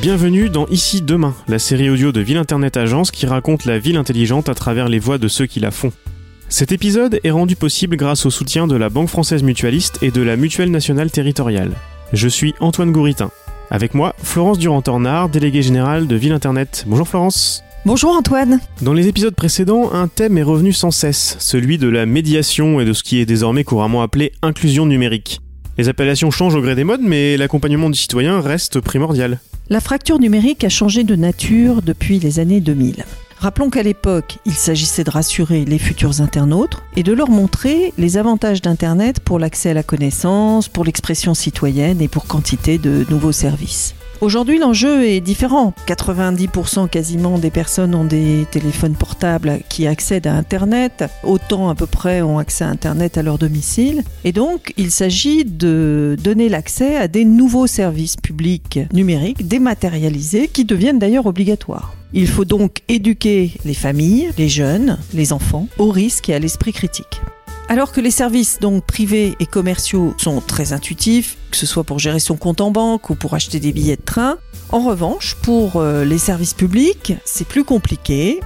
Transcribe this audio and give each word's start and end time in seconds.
Bienvenue 0.00 0.48
dans 0.48 0.66
Ici 0.68 1.02
Demain, 1.02 1.34
la 1.46 1.58
série 1.58 1.90
audio 1.90 2.10
de 2.10 2.22
Ville 2.22 2.38
Internet 2.38 2.78
Agence 2.78 3.10
qui 3.10 3.26
raconte 3.26 3.66
la 3.66 3.78
ville 3.78 3.98
intelligente 3.98 4.48
à 4.48 4.54
travers 4.54 4.88
les 4.88 4.98
voix 4.98 5.18
de 5.18 5.28
ceux 5.28 5.44
qui 5.44 5.60
la 5.60 5.70
font. 5.70 5.92
Cet 6.48 6.72
épisode 6.72 7.20
est 7.22 7.30
rendu 7.30 7.54
possible 7.54 7.96
grâce 7.96 8.24
au 8.24 8.30
soutien 8.30 8.66
de 8.66 8.76
la 8.76 8.88
Banque 8.88 9.10
Française 9.10 9.42
Mutualiste 9.42 9.98
et 10.00 10.10
de 10.10 10.22
la 10.22 10.36
Mutuelle 10.36 10.70
Nationale 10.70 11.10
Territoriale. 11.10 11.72
Je 12.14 12.28
suis 12.28 12.54
Antoine 12.60 12.92
Gouritin. 12.92 13.30
Avec 13.70 13.92
moi, 13.92 14.14
Florence 14.22 14.58
Durand-Tornard, 14.58 15.28
déléguée 15.28 15.60
générale 15.60 16.06
de 16.06 16.16
Ville 16.16 16.32
Internet. 16.32 16.84
Bonjour 16.86 17.06
Florence. 17.06 17.62
Bonjour 17.84 18.12
Antoine. 18.12 18.58
Dans 18.80 18.94
les 18.94 19.06
épisodes 19.06 19.34
précédents, 19.34 19.92
un 19.92 20.08
thème 20.08 20.38
est 20.38 20.42
revenu 20.42 20.72
sans 20.72 20.92
cesse, 20.92 21.36
celui 21.40 21.76
de 21.76 21.88
la 21.88 22.06
médiation 22.06 22.80
et 22.80 22.86
de 22.86 22.94
ce 22.94 23.02
qui 23.02 23.20
est 23.20 23.26
désormais 23.26 23.64
couramment 23.64 24.00
appelé 24.00 24.32
inclusion 24.40 24.86
numérique. 24.86 25.42
Les 25.76 25.90
appellations 25.90 26.30
changent 26.30 26.54
au 26.54 26.62
gré 26.62 26.74
des 26.74 26.84
modes, 26.84 27.02
mais 27.02 27.36
l'accompagnement 27.36 27.90
du 27.90 27.98
citoyen 27.98 28.40
reste 28.40 28.80
primordial. 28.80 29.40
La 29.72 29.78
fracture 29.78 30.18
numérique 30.18 30.64
a 30.64 30.68
changé 30.68 31.04
de 31.04 31.14
nature 31.14 31.80
depuis 31.80 32.18
les 32.18 32.40
années 32.40 32.60
2000. 32.60 33.04
Rappelons 33.38 33.70
qu'à 33.70 33.84
l'époque, 33.84 34.38
il 34.44 34.52
s'agissait 34.52 35.04
de 35.04 35.10
rassurer 35.10 35.64
les 35.64 35.78
futurs 35.78 36.20
internautes 36.20 36.82
et 36.96 37.04
de 37.04 37.12
leur 37.12 37.30
montrer 37.30 37.94
les 37.96 38.16
avantages 38.16 38.62
d'Internet 38.62 39.20
pour 39.20 39.38
l'accès 39.38 39.70
à 39.70 39.74
la 39.74 39.84
connaissance, 39.84 40.68
pour 40.68 40.84
l'expression 40.84 41.34
citoyenne 41.34 42.02
et 42.02 42.08
pour 42.08 42.26
quantité 42.26 42.78
de 42.78 43.06
nouveaux 43.10 43.30
services. 43.30 43.94
Aujourd'hui, 44.20 44.58
l'enjeu 44.58 45.06
est 45.06 45.22
différent. 45.22 45.72
90% 45.86 46.90
quasiment 46.90 47.38
des 47.38 47.50
personnes 47.50 47.94
ont 47.94 48.04
des 48.04 48.44
téléphones 48.50 48.94
portables 48.94 49.60
qui 49.70 49.86
accèdent 49.86 50.26
à 50.26 50.34
Internet. 50.34 51.04
Autant 51.24 51.70
à 51.70 51.74
peu 51.74 51.86
près 51.86 52.20
ont 52.20 52.38
accès 52.38 52.64
à 52.64 52.68
Internet 52.68 53.16
à 53.16 53.22
leur 53.22 53.38
domicile. 53.38 54.04
Et 54.24 54.32
donc, 54.32 54.74
il 54.76 54.90
s'agit 54.90 55.46
de 55.46 56.18
donner 56.22 56.50
l'accès 56.50 56.96
à 56.96 57.08
des 57.08 57.24
nouveaux 57.24 57.66
services 57.66 58.16
publics 58.16 58.78
numériques 58.92 59.48
dématérialisés 59.48 60.48
qui 60.48 60.66
deviennent 60.66 60.98
d'ailleurs 60.98 61.24
obligatoires. 61.24 61.94
Il 62.12 62.28
faut 62.28 62.44
donc 62.44 62.82
éduquer 62.88 63.52
les 63.64 63.74
familles, 63.74 64.30
les 64.36 64.50
jeunes, 64.50 64.98
les 65.14 65.32
enfants 65.32 65.66
au 65.78 65.90
risque 65.90 66.28
et 66.28 66.34
à 66.34 66.38
l'esprit 66.38 66.74
critique. 66.74 67.22
Alors 67.70 67.92
que 67.92 68.00
les 68.00 68.10
services 68.10 68.58
privés 68.84 69.36
et 69.38 69.46
commerciaux 69.46 70.12
sont 70.18 70.40
très 70.40 70.72
intuitifs, 70.72 71.36
que 71.52 71.56
ce 71.56 71.66
soit 71.66 71.84
pour 71.84 72.00
gérer 72.00 72.18
son 72.18 72.36
compte 72.36 72.60
en 72.60 72.72
banque 72.72 73.10
ou 73.10 73.14
pour 73.14 73.34
acheter 73.34 73.60
des 73.60 73.72
billets 73.72 73.94
de 73.94 74.02
train, 74.02 74.38
en 74.70 74.80
revanche, 74.80 75.36
pour 75.36 75.76
euh, 75.76 76.04
les 76.04 76.18
services 76.18 76.52
publics, 76.52 77.12
c'est 77.24 77.46
plus 77.46 77.62
compliqué. 77.62 78.40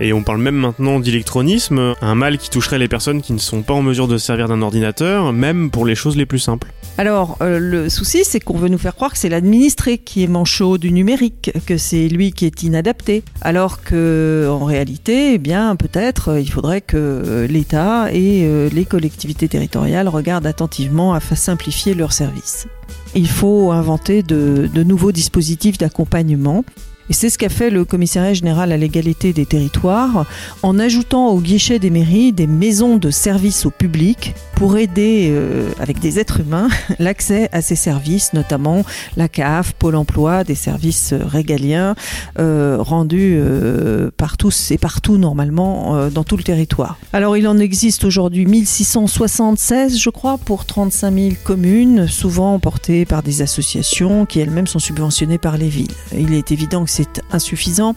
Et 0.00 0.14
on 0.14 0.22
parle 0.22 0.40
même 0.40 0.56
maintenant 0.56 0.98
d'électronisme, 0.98 1.94
un 2.00 2.14
mal 2.14 2.38
qui 2.38 2.48
toucherait 2.48 2.78
les 2.78 2.88
personnes 2.88 3.20
qui 3.20 3.34
ne 3.34 3.38
sont 3.38 3.60
pas 3.60 3.74
en 3.74 3.82
mesure 3.82 4.08
de 4.08 4.16
servir 4.16 4.48
d'un 4.48 4.62
ordinateur, 4.62 5.32
même 5.34 5.70
pour 5.70 5.84
les 5.84 5.94
choses 5.94 6.16
les 6.16 6.24
plus 6.24 6.38
simples. 6.38 6.72
Alors, 6.96 7.36
euh, 7.42 7.58
le 7.58 7.88
souci, 7.88 8.24
c'est 8.24 8.40
qu'on 8.40 8.56
veut 8.56 8.68
nous 8.68 8.78
faire 8.78 8.94
croire 8.94 9.12
que 9.12 9.18
c'est 9.18 9.28
l'administré 9.28 9.98
qui 9.98 10.22
est 10.22 10.26
manchot 10.26 10.78
du 10.78 10.90
numérique, 10.90 11.52
que 11.66 11.76
c'est 11.76 12.08
lui 12.08 12.32
qui 12.32 12.46
est 12.46 12.62
inadapté. 12.62 13.22
Alors 13.42 13.82
que, 13.82 14.48
en 14.50 14.64
réalité, 14.64 15.34
eh 15.34 15.38
bien, 15.38 15.76
peut-être, 15.76 16.30
euh, 16.30 16.40
il 16.40 16.50
faudrait 16.50 16.80
que 16.80 16.96
euh, 16.96 17.46
l'État 17.46 18.12
et 18.12 18.48
les 18.72 18.84
collectivités 18.84 19.48
territoriales 19.48 20.08
regardent 20.08 20.46
attentivement 20.46 21.14
à 21.14 21.20
simplifier 21.20 21.94
leurs 21.94 22.12
services. 22.12 22.66
Il 23.14 23.28
faut 23.28 23.70
inventer 23.70 24.22
de, 24.22 24.68
de 24.72 24.82
nouveaux 24.82 25.12
dispositifs 25.12 25.78
d'accompagnement 25.78 26.64
et 27.10 27.12
c'est 27.12 27.28
ce 27.28 27.38
qu'a 27.38 27.48
fait 27.48 27.70
le 27.70 27.84
commissariat 27.84 28.34
général 28.34 28.70
à 28.70 28.76
l'égalité 28.76 29.32
des 29.32 29.44
territoires 29.44 30.26
en 30.62 30.78
ajoutant 30.78 31.28
au 31.28 31.40
guichet 31.40 31.80
des 31.80 31.90
mairies 31.90 32.32
des 32.32 32.46
maisons 32.46 32.96
de 32.96 33.10
services 33.10 33.66
au 33.66 33.70
public 33.70 34.34
pour 34.60 34.76
aider 34.76 35.30
euh, 35.30 35.70
avec 35.80 36.00
des 36.00 36.18
êtres 36.18 36.40
humains 36.40 36.68
l'accès 36.98 37.48
à 37.50 37.62
ces 37.62 37.76
services, 37.76 38.34
notamment 38.34 38.84
la 39.16 39.26
CAF, 39.26 39.72
Pôle 39.72 39.96
emploi, 39.96 40.44
des 40.44 40.54
services 40.54 41.14
régaliens 41.14 41.94
euh, 42.38 42.76
rendus 42.78 43.38
euh, 43.40 44.10
par 44.18 44.36
tous 44.36 44.70
et 44.70 44.76
partout 44.76 45.16
normalement 45.16 46.10
dans 46.10 46.24
tout 46.24 46.36
le 46.36 46.42
territoire. 46.42 46.98
Alors 47.14 47.38
il 47.38 47.48
en 47.48 47.58
existe 47.58 48.04
aujourd'hui 48.04 48.44
1676 48.44 49.98
je 49.98 50.10
crois 50.10 50.36
pour 50.36 50.66
35 50.66 51.14
000 51.14 51.28
communes, 51.42 52.06
souvent 52.06 52.58
portées 52.58 53.06
par 53.06 53.22
des 53.22 53.40
associations 53.40 54.26
qui 54.26 54.40
elles-mêmes 54.40 54.66
sont 54.66 54.78
subventionnées 54.78 55.38
par 55.38 55.56
les 55.56 55.68
villes. 55.68 55.94
Il 56.16 56.34
est 56.34 56.52
évident 56.52 56.84
que 56.84 56.90
insuffisant 57.30 57.94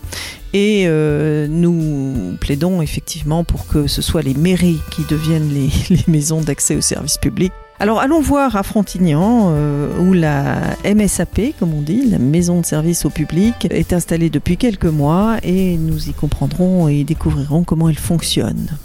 et 0.53 0.83
euh, 0.85 1.47
nous 1.47 2.37
plaidons 2.39 2.81
effectivement 2.81 3.43
pour 3.43 3.67
que 3.67 3.87
ce 3.87 4.01
soit 4.01 4.21
les 4.21 4.33
mairies 4.33 4.79
qui 4.91 5.03
deviennent 5.09 5.49
les, 5.49 5.69
maisons 6.07 6.41
d'accès 6.41 6.75
aux 6.75 6.81
services 6.81 7.17
publics. 7.17 7.53
Alors 7.79 7.99
allons 7.99 8.21
voir 8.21 8.55
à 8.55 8.63
Frontignan 8.63 9.49
euh, 9.49 9.89
où 9.99 10.13
la 10.13 10.61
MSAP, 10.85 11.57
comme 11.59 11.73
on 11.73 11.81
dit, 11.81 12.05
la 12.05 12.19
maison 12.19 12.61
de 12.61 12.65
service 12.65 13.03
au 13.05 13.09
public, 13.09 13.67
est 13.69 13.93
installée 13.93 14.29
depuis 14.29 14.57
quelques 14.57 14.85
mois 14.85 15.37
et 15.43 15.75
nous 15.77 16.07
y 16.07 16.13
comprendrons 16.13 16.87
et 16.87 17.03
découvrirons 17.03 17.63
comment 17.63 17.89
elle 17.89 17.97
fonctionne. 17.97 18.77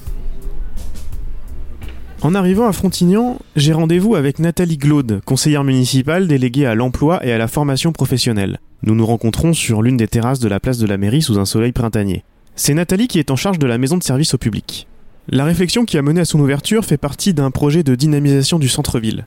En 2.21 2.35
arrivant 2.35 2.67
à 2.67 2.73
Frontignan, 2.73 3.39
j'ai 3.55 3.73
rendez-vous 3.73 4.17
avec 4.17 4.41
Nathalie 4.41 4.77
Glaude, 4.77 5.21
conseillère 5.25 5.62
municipale 5.62 6.27
déléguée 6.27 6.67
à 6.67 6.75
l'emploi 6.75 7.25
et 7.25 7.33
à 7.33 7.39
la 7.39 7.47
formation 7.47 7.93
professionnelle. 7.93 8.59
Nous 8.83 8.94
nous 8.94 9.06
rencontrons 9.06 9.53
sur 9.53 9.83
l'une 9.83 9.97
des 9.97 10.06
terrasses 10.06 10.39
de 10.39 10.49
la 10.49 10.61
place 10.61 10.78
de 10.78 10.87
la 10.87 10.99
mairie 10.99 11.22
sous 11.22 11.39
un 11.39 11.44
soleil 11.44 11.72
printanier. 11.72 12.25
C'est 12.55 12.75
Nathalie 12.75 13.09
qui 13.09 13.19
est 13.19 13.31
en 13.31 13.37
charge 13.37 13.59
de 13.59 13.66
la 13.66 13.78
maison 13.78 13.97
de 13.97 14.03
service 14.03 14.34
au 14.34 14.39
public. 14.39 14.87
La 15.28 15.44
réflexion 15.44 15.84
qui 15.84 15.99
a 15.99 16.03
mené 16.03 16.21
à 16.21 16.25
son 16.25 16.41
ouverture 16.41 16.84
fait 16.84 16.97
partie 16.97 17.34
d'un 17.34 17.50
projet 17.50 17.83
de 17.83 17.94
dynamisation 17.94 18.59
du 18.59 18.69
centre-ville. 18.69 19.27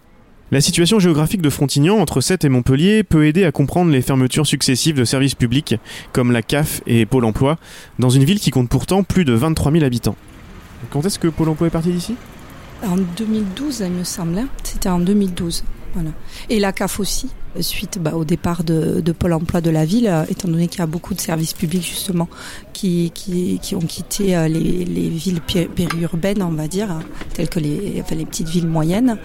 La 0.51 0.61
situation 0.61 0.99
géographique 0.99 1.41
de 1.41 1.49
Frontignan 1.49 1.97
entre 1.97 2.21
Sète 2.21 2.43
et 2.43 2.49
Montpellier 2.49 3.03
peut 3.03 3.25
aider 3.25 3.45
à 3.45 3.51
comprendre 3.51 3.91
les 3.91 4.01
fermetures 4.01 4.47
successives 4.47 4.95
de 4.95 5.05
services 5.05 5.35
publics 5.35 5.75
comme 6.11 6.31
la 6.31 6.41
CAF 6.41 6.81
et 6.87 7.05
Pôle 7.05 7.25
emploi 7.25 7.57
dans 7.99 8.09
une 8.09 8.23
ville 8.23 8.39
qui 8.39 8.51
compte 8.51 8.67
pourtant 8.67 9.03
plus 9.03 9.25
de 9.25 9.33
23 9.33 9.71
000 9.71 9.85
habitants. 9.85 10.15
Quand 10.89 11.05
est-ce 11.05 11.19
que 11.19 11.27
Pôle 11.27 11.49
emploi 11.49 11.67
est 11.67 11.71
parti 11.71 11.91
d'ici? 11.91 12.15
En 12.85 12.97
2012, 12.97 13.83
il 13.85 13.91
me 13.91 14.03
semble. 14.03 14.39
Hein. 14.39 14.47
C'était 14.63 14.89
en 14.89 14.99
2012. 14.99 15.63
Voilà. 15.93 16.11
Et 16.49 16.59
la 16.59 16.71
CAF 16.71 16.99
aussi, 16.99 17.29
suite 17.59 17.99
bah, 17.99 18.13
au 18.15 18.23
départ 18.23 18.63
de, 18.63 19.01
Pôle 19.11 19.33
emploi 19.33 19.61
de 19.61 19.69
la 19.69 19.83
ville, 19.83 20.07
euh, 20.07 20.23
étant 20.29 20.47
donné 20.47 20.67
qu'il 20.67 20.79
y 20.79 20.83
a 20.83 20.87
beaucoup 20.87 21.13
de 21.13 21.19
services 21.19 21.53
publics 21.53 21.85
justement 21.85 22.29
qui, 22.71 23.11
qui, 23.13 23.75
ont 23.75 23.79
quitté 23.79 24.35
euh, 24.35 24.47
les, 24.47 25.09
villes 25.09 25.41
périurbaines, 25.41 26.41
on 26.41 26.51
va 26.51 26.67
dire, 26.67 26.99
telles 27.33 27.49
que 27.49 27.59
les, 27.59 28.03
les 28.11 28.25
petites 28.25 28.47
villes 28.47 28.67
moyennes. 28.67 29.17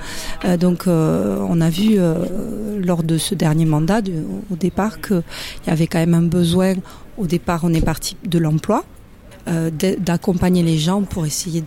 Euh, 0.45 0.57
donc 0.57 0.85
on 0.87 1.61
a 1.61 1.71
vu 1.71 1.99
lors 2.79 3.03
de 3.03 3.19
ce 3.19 3.35
dernier 3.35 3.65
mandat, 3.65 4.01
au 4.51 4.57
départ, 4.57 5.01
qu'il 5.01 5.23
y 5.67 5.71
avait 5.71 5.87
quand 5.87 5.99
même 5.99 6.15
un 6.15 6.23
besoin. 6.23 6.75
Au 7.17 7.27
départ, 7.27 7.61
on 7.63 7.73
est 7.73 7.85
parti 7.85 8.17
de 8.25 8.39
l'emploi 8.39 8.85
euh, 8.85 8.96
d'accompagner 9.47 10.63
les 10.63 10.79
gens 10.79 11.03
pour 11.03 11.25
essayer 11.25 11.63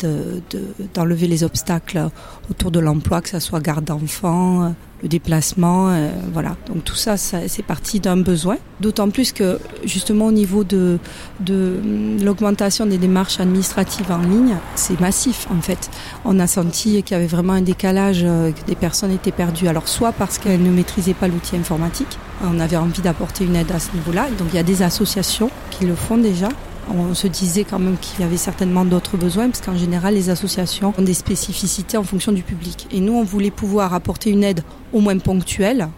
d'enlever 0.93 1.27
de, 1.27 1.31
les 1.31 1.43
obstacles 1.43 2.09
autour 2.49 2.71
de 2.71 2.79
l'emploi, 2.79 3.21
que 3.21 3.29
ce 3.29 3.39
soit 3.39 3.59
garde 3.59 3.85
d'enfants, 3.85 4.63
euh, 4.63 4.69
le 5.01 5.07
déplacement, 5.07 5.89
euh, 5.89 6.09
voilà. 6.33 6.57
Donc 6.67 6.83
tout 6.83 6.95
ça, 6.95 7.15
c'est 7.15 7.63
parti 7.63 8.01
d'un 8.01 8.17
besoin. 8.17 8.57
D'autant 8.81 9.09
plus 9.09 9.31
que 9.31 9.59
justement 9.85 10.25
au 10.25 10.31
niveau 10.31 10.65
de, 10.65 10.99
de 11.39 11.79
l'augmentation 12.21 12.85
des 12.85 12.97
démarches 12.97 13.39
administratives 13.39 14.11
en 14.11 14.17
ligne, 14.17 14.57
c'est 14.75 14.99
massif 14.99 15.47
en 15.49 15.61
fait. 15.61 15.89
On 16.25 16.37
a 16.39 16.47
senti 16.47 17.01
qu'il 17.03 17.15
y 17.15 17.17
avait 17.17 17.27
vraiment 17.27 17.53
un 17.53 17.61
décalage, 17.61 18.23
que 18.23 18.65
des 18.67 18.75
personnes 18.75 19.11
étaient 19.11 19.31
perdues. 19.31 19.69
Alors 19.69 19.87
soit 19.87 20.11
parce 20.11 20.37
qu'elles 20.37 20.61
ne 20.61 20.71
maîtrisaient 20.71 21.13
pas 21.13 21.29
l'outil 21.29 21.55
informatique, 21.55 22.17
on 22.43 22.59
avait 22.59 22.77
envie 22.77 23.01
d'apporter 23.01 23.45
une 23.45 23.55
aide 23.55 23.71
à 23.71 23.79
ce 23.79 23.93
niveau-là. 23.93 24.27
Donc 24.37 24.49
il 24.51 24.55
y 24.55 24.59
a 24.59 24.63
des 24.63 24.81
associations 24.81 25.49
qui 25.71 25.85
le 25.85 25.95
font 25.95 26.17
déjà 26.17 26.49
on 26.89 27.13
se 27.13 27.27
disait 27.27 27.63
quand 27.63 27.79
même 27.79 27.97
qu'il 27.97 28.21
y 28.21 28.23
avait 28.23 28.37
certainement 28.37 28.85
d'autres 28.85 29.17
besoins, 29.17 29.49
parce 29.49 29.61
qu'en 29.61 29.77
général, 29.77 30.13
les 30.13 30.29
associations 30.29 30.93
ont 30.97 31.01
des 31.01 31.13
spécificités 31.13 31.97
en 31.97 32.03
fonction 32.03 32.31
du 32.31 32.43
public. 32.43 32.87
Et 32.91 32.99
nous, 32.99 33.13
on 33.13 33.23
voulait 33.23 33.51
pouvoir 33.51 33.93
apporter 33.93 34.29
une 34.29 34.43
aide 34.43 34.63
au 34.93 34.99
moins 34.99 35.17
ponctuelle, 35.17 35.89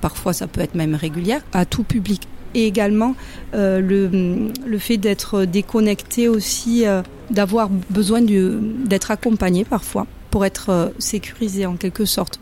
parfois 0.00 0.32
ça 0.32 0.46
peut 0.46 0.60
être 0.60 0.74
même 0.74 0.94
régulière, 0.94 1.42
à 1.52 1.64
tout 1.64 1.84
public. 1.84 2.26
Et 2.54 2.66
également 2.66 3.14
euh, 3.54 3.80
le, 3.80 4.78
fait 4.78 4.96
d'être 4.96 5.44
déconnecté 5.44 6.28
aussi, 6.28 6.84
euh, 6.86 7.02
d'avoir 7.30 7.68
besoin 7.90 8.20
d'être 8.20 9.12
accompagné 9.12 9.64
parfois 9.64 10.06
pour 10.30 10.44
être 10.44 10.70
euh, 10.70 10.88
sécurisé 10.98 11.66
en 11.66 11.76
quelque 11.76 12.04
sorte. 12.04 12.40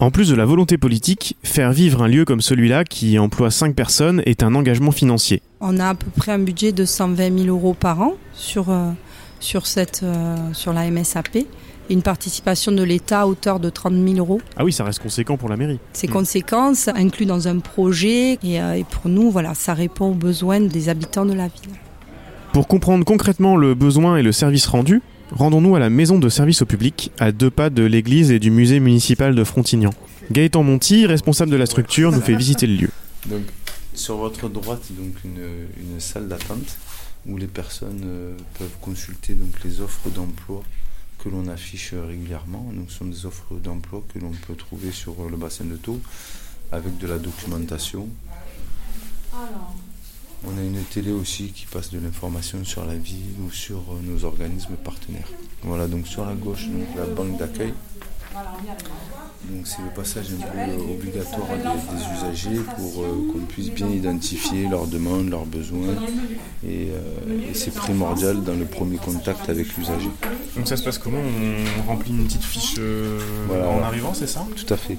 En 0.00 0.12
plus 0.12 0.28
de 0.28 0.36
la 0.36 0.44
volonté 0.44 0.78
politique, 0.78 1.36
faire 1.42 1.72
vivre 1.72 2.04
un 2.04 2.08
lieu 2.08 2.24
comme 2.24 2.40
celui-là 2.40 2.84
qui 2.84 3.18
emploie 3.18 3.50
5 3.50 3.74
personnes 3.74 4.22
est 4.26 4.44
un 4.44 4.54
engagement 4.54 4.92
financier. 4.92 5.42
On 5.60 5.80
a 5.80 5.88
à 5.88 5.94
peu 5.96 6.06
près 6.14 6.30
un 6.30 6.38
budget 6.38 6.70
de 6.70 6.84
120 6.84 7.36
000 7.36 7.48
euros 7.48 7.74
par 7.74 8.00
an 8.00 8.14
sur, 8.32 8.70
euh, 8.70 8.92
sur, 9.40 9.66
cette, 9.66 10.02
euh, 10.04 10.36
sur 10.52 10.72
la 10.72 10.88
MSAP 10.88 11.34
et 11.34 11.46
une 11.90 12.02
participation 12.02 12.70
de 12.70 12.84
l'État 12.84 13.22
à 13.22 13.26
hauteur 13.26 13.58
de 13.58 13.70
30 13.70 13.94
000 13.94 14.18
euros. 14.18 14.40
Ah 14.56 14.64
oui, 14.64 14.72
ça 14.72 14.84
reste 14.84 15.00
conséquent 15.00 15.36
pour 15.36 15.48
la 15.48 15.56
mairie. 15.56 15.80
C'est 15.94 16.08
mmh. 16.08 16.12
conséquent, 16.12 16.74
ça 16.74 16.92
inclus 16.94 17.26
dans 17.26 17.48
un 17.48 17.58
projet 17.58 18.38
et, 18.44 18.62
euh, 18.62 18.74
et 18.74 18.84
pour 18.84 19.10
nous, 19.10 19.32
voilà, 19.32 19.54
ça 19.54 19.74
répond 19.74 20.12
aux 20.12 20.14
besoins 20.14 20.60
des 20.60 20.88
habitants 20.88 21.26
de 21.26 21.34
la 21.34 21.48
ville. 21.48 21.74
Pour 22.52 22.68
comprendre 22.68 23.04
concrètement 23.04 23.56
le 23.56 23.74
besoin 23.74 24.16
et 24.16 24.22
le 24.22 24.30
service 24.30 24.68
rendu, 24.68 25.02
Rendons-nous 25.30 25.76
à 25.76 25.78
la 25.78 25.90
maison 25.90 26.18
de 26.18 26.28
service 26.28 26.62
au 26.62 26.66
public, 26.66 27.10
à 27.18 27.32
deux 27.32 27.50
pas 27.50 27.70
de 27.70 27.82
l'église 27.82 28.30
et 28.30 28.38
du 28.38 28.50
musée 28.50 28.80
municipal 28.80 29.34
de 29.34 29.44
Frontignan. 29.44 29.90
Gaëtan 30.30 30.62
Monti, 30.62 31.06
responsable 31.06 31.50
de 31.50 31.56
la 31.56 31.66
structure, 31.66 32.12
nous 32.12 32.20
fait 32.20 32.34
visiter 32.34 32.66
le 32.66 32.74
lieu. 32.74 32.90
Donc, 33.26 33.42
Sur 33.94 34.16
votre 34.16 34.48
droite, 34.48 34.86
donc 34.90 35.14
une, 35.24 35.42
une 35.80 36.00
salle 36.00 36.28
d'attente 36.28 36.76
où 37.26 37.36
les 37.36 37.46
personnes 37.46 38.02
euh, 38.04 38.36
peuvent 38.58 38.78
consulter 38.80 39.34
donc 39.34 39.50
les 39.64 39.80
offres 39.80 40.08
d'emploi 40.10 40.62
que 41.22 41.28
l'on 41.28 41.48
affiche 41.48 41.94
régulièrement. 41.94 42.70
Donc, 42.74 42.90
ce 42.90 42.98
sont 42.98 43.04
des 43.04 43.26
offres 43.26 43.54
d'emploi 43.62 44.02
que 44.12 44.18
l'on 44.18 44.30
peut 44.46 44.54
trouver 44.54 44.92
sur 44.92 45.14
le 45.28 45.36
bassin 45.36 45.64
de 45.64 45.76
taux 45.76 46.00
avec 46.72 46.96
de 46.98 47.06
la 47.06 47.18
documentation. 47.18 48.08
On 50.46 50.56
a 50.56 50.62
une 50.62 50.82
télé 50.84 51.10
aussi 51.10 51.48
qui 51.48 51.66
passe 51.66 51.90
de 51.90 51.98
l'information 51.98 52.64
sur 52.64 52.84
la 52.84 52.94
ville 52.94 53.34
ou 53.44 53.50
sur 53.50 53.78
euh, 53.78 54.00
nos 54.04 54.24
organismes 54.24 54.76
partenaires. 54.84 55.28
Voilà, 55.62 55.88
donc 55.88 56.06
sur 56.06 56.24
la 56.24 56.34
gauche, 56.34 56.66
donc 56.68 56.86
la 56.96 57.06
banque 57.06 57.36
d'accueil. 57.38 57.74
Donc 59.50 59.66
c'est 59.66 59.82
le 59.82 59.90
passage 59.90 60.26
un 60.30 60.76
peu 60.76 60.92
obligatoire 60.92 61.48
des, 61.56 61.96
des 61.96 62.04
usagers 62.14 62.60
pour 62.76 63.02
euh, 63.02 63.32
qu'on 63.32 63.38
puisse 63.46 63.70
bien 63.70 63.88
identifier 63.88 64.68
leurs 64.68 64.86
demandes, 64.86 65.28
leurs 65.30 65.46
besoins. 65.46 65.94
Et, 66.64 66.88
euh, 66.92 67.50
et 67.50 67.54
c'est 67.54 67.74
primordial 67.74 68.44
dans 68.44 68.54
le 68.54 68.64
premier 68.64 68.96
contact 68.98 69.48
avec 69.48 69.76
l'usager. 69.76 70.10
Donc 70.56 70.68
ça 70.68 70.76
se 70.76 70.82
passe 70.84 70.98
comment? 70.98 71.18
On 71.18 71.82
remplit 71.90 72.12
une 72.12 72.26
petite 72.26 72.44
fiche 72.44 72.76
euh, 72.78 73.18
Voilà. 73.48 73.68
en 73.68 73.82
arrivant, 73.82 74.14
c'est 74.14 74.28
ça? 74.28 74.46
Tout 74.54 74.72
à 74.72 74.76
fait. 74.76 74.98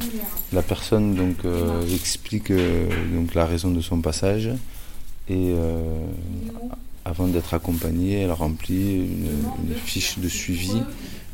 La 0.52 0.64
personne 0.64 1.16
donc 1.16 1.46
euh, 1.46 1.82
explique 1.96 2.52
euh, 2.52 2.88
donc 3.16 3.36
la 3.36 3.46
raison 3.46 3.72
de 3.72 3.80
son 3.82 4.02
passage 4.02 4.50
et 5.30 5.54
euh, 5.54 5.82
avant 7.06 7.28
d'être 7.28 7.54
accompagnée, 7.54 8.22
elle 8.22 8.32
remplit 8.32 8.96
une, 8.98 9.28
une 9.70 9.76
fiche 9.76 10.20
de 10.20 10.28
suivi 10.30 10.82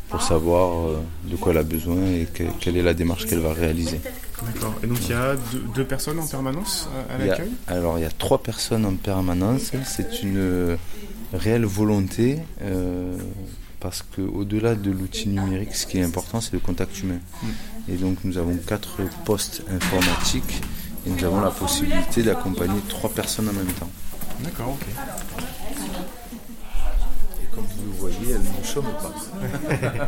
pour 0.10 0.22
savoir 0.22 0.88
euh, 0.88 1.00
de 1.26 1.36
quoi 1.36 1.52
elle 1.52 1.58
a 1.60 1.64
besoin 1.64 1.98
et 2.06 2.28
que- 2.34 2.44
quelle 2.60 2.78
est 2.78 2.84
la 2.84 2.94
démarche 2.94 3.26
qu'elle 3.26 3.40
va 3.40 3.54
réaliser. 3.54 4.00
D'accord. 4.46 4.76
Et 4.84 4.88
donc 4.88 4.98
il 5.04 5.10
y 5.12 5.14
a 5.14 5.36
deux, 5.52 5.64
deux 5.74 5.86
personnes 5.86 6.20
en 6.20 6.28
permanence 6.28 6.88
à, 7.10 7.18
l'accueil? 7.18 7.50
alors 7.68 7.98
il 7.98 8.02
y 8.02 8.06
a 8.06 8.12
trois 8.12 8.42
personnes 8.44 8.86
en 8.86 8.94
permanence. 8.96 9.72
C'est 9.86 10.22
une 10.24 10.38
euh, 10.38 10.76
réelle 11.34 11.66
volonté 11.66 12.38
euh, 12.62 13.18
parce 13.80 14.04
qu'au-delà 14.16 14.76
de 14.76 14.92
l'outil 14.92 15.30
numérique, 15.30 15.74
ce 15.74 15.86
qui 15.88 15.98
est 16.00 16.04
important, 16.04 16.42
c'est 16.42 16.54
le 16.54 16.60
contact 16.60 17.02
humain. 17.02 17.20
Et 17.90 17.96
donc 17.96 18.18
nous 18.24 18.38
avons 18.38 18.56
quatre 18.58 19.02
postes 19.26 19.64
informatiques 19.70 20.62
et 21.06 21.10
nous 21.10 21.24
avons 21.24 21.42
la 21.42 21.52
possibilité 21.52 22.24
d'accompagner 22.24 22.80
trois 22.90 23.10
personnes 23.10 23.50
en 23.50 23.54
même 23.54 23.66
temps. 23.68 23.90
D'accord, 24.44 24.70
ok. 24.70 24.88
Et 27.42 27.56
comme 27.56 27.66
vous 27.66 27.86
le 27.86 27.98
voyez, 27.98 28.32
elles 28.32 28.60
ne 28.60 28.66
chôment 28.66 28.90
pas. 28.92 29.14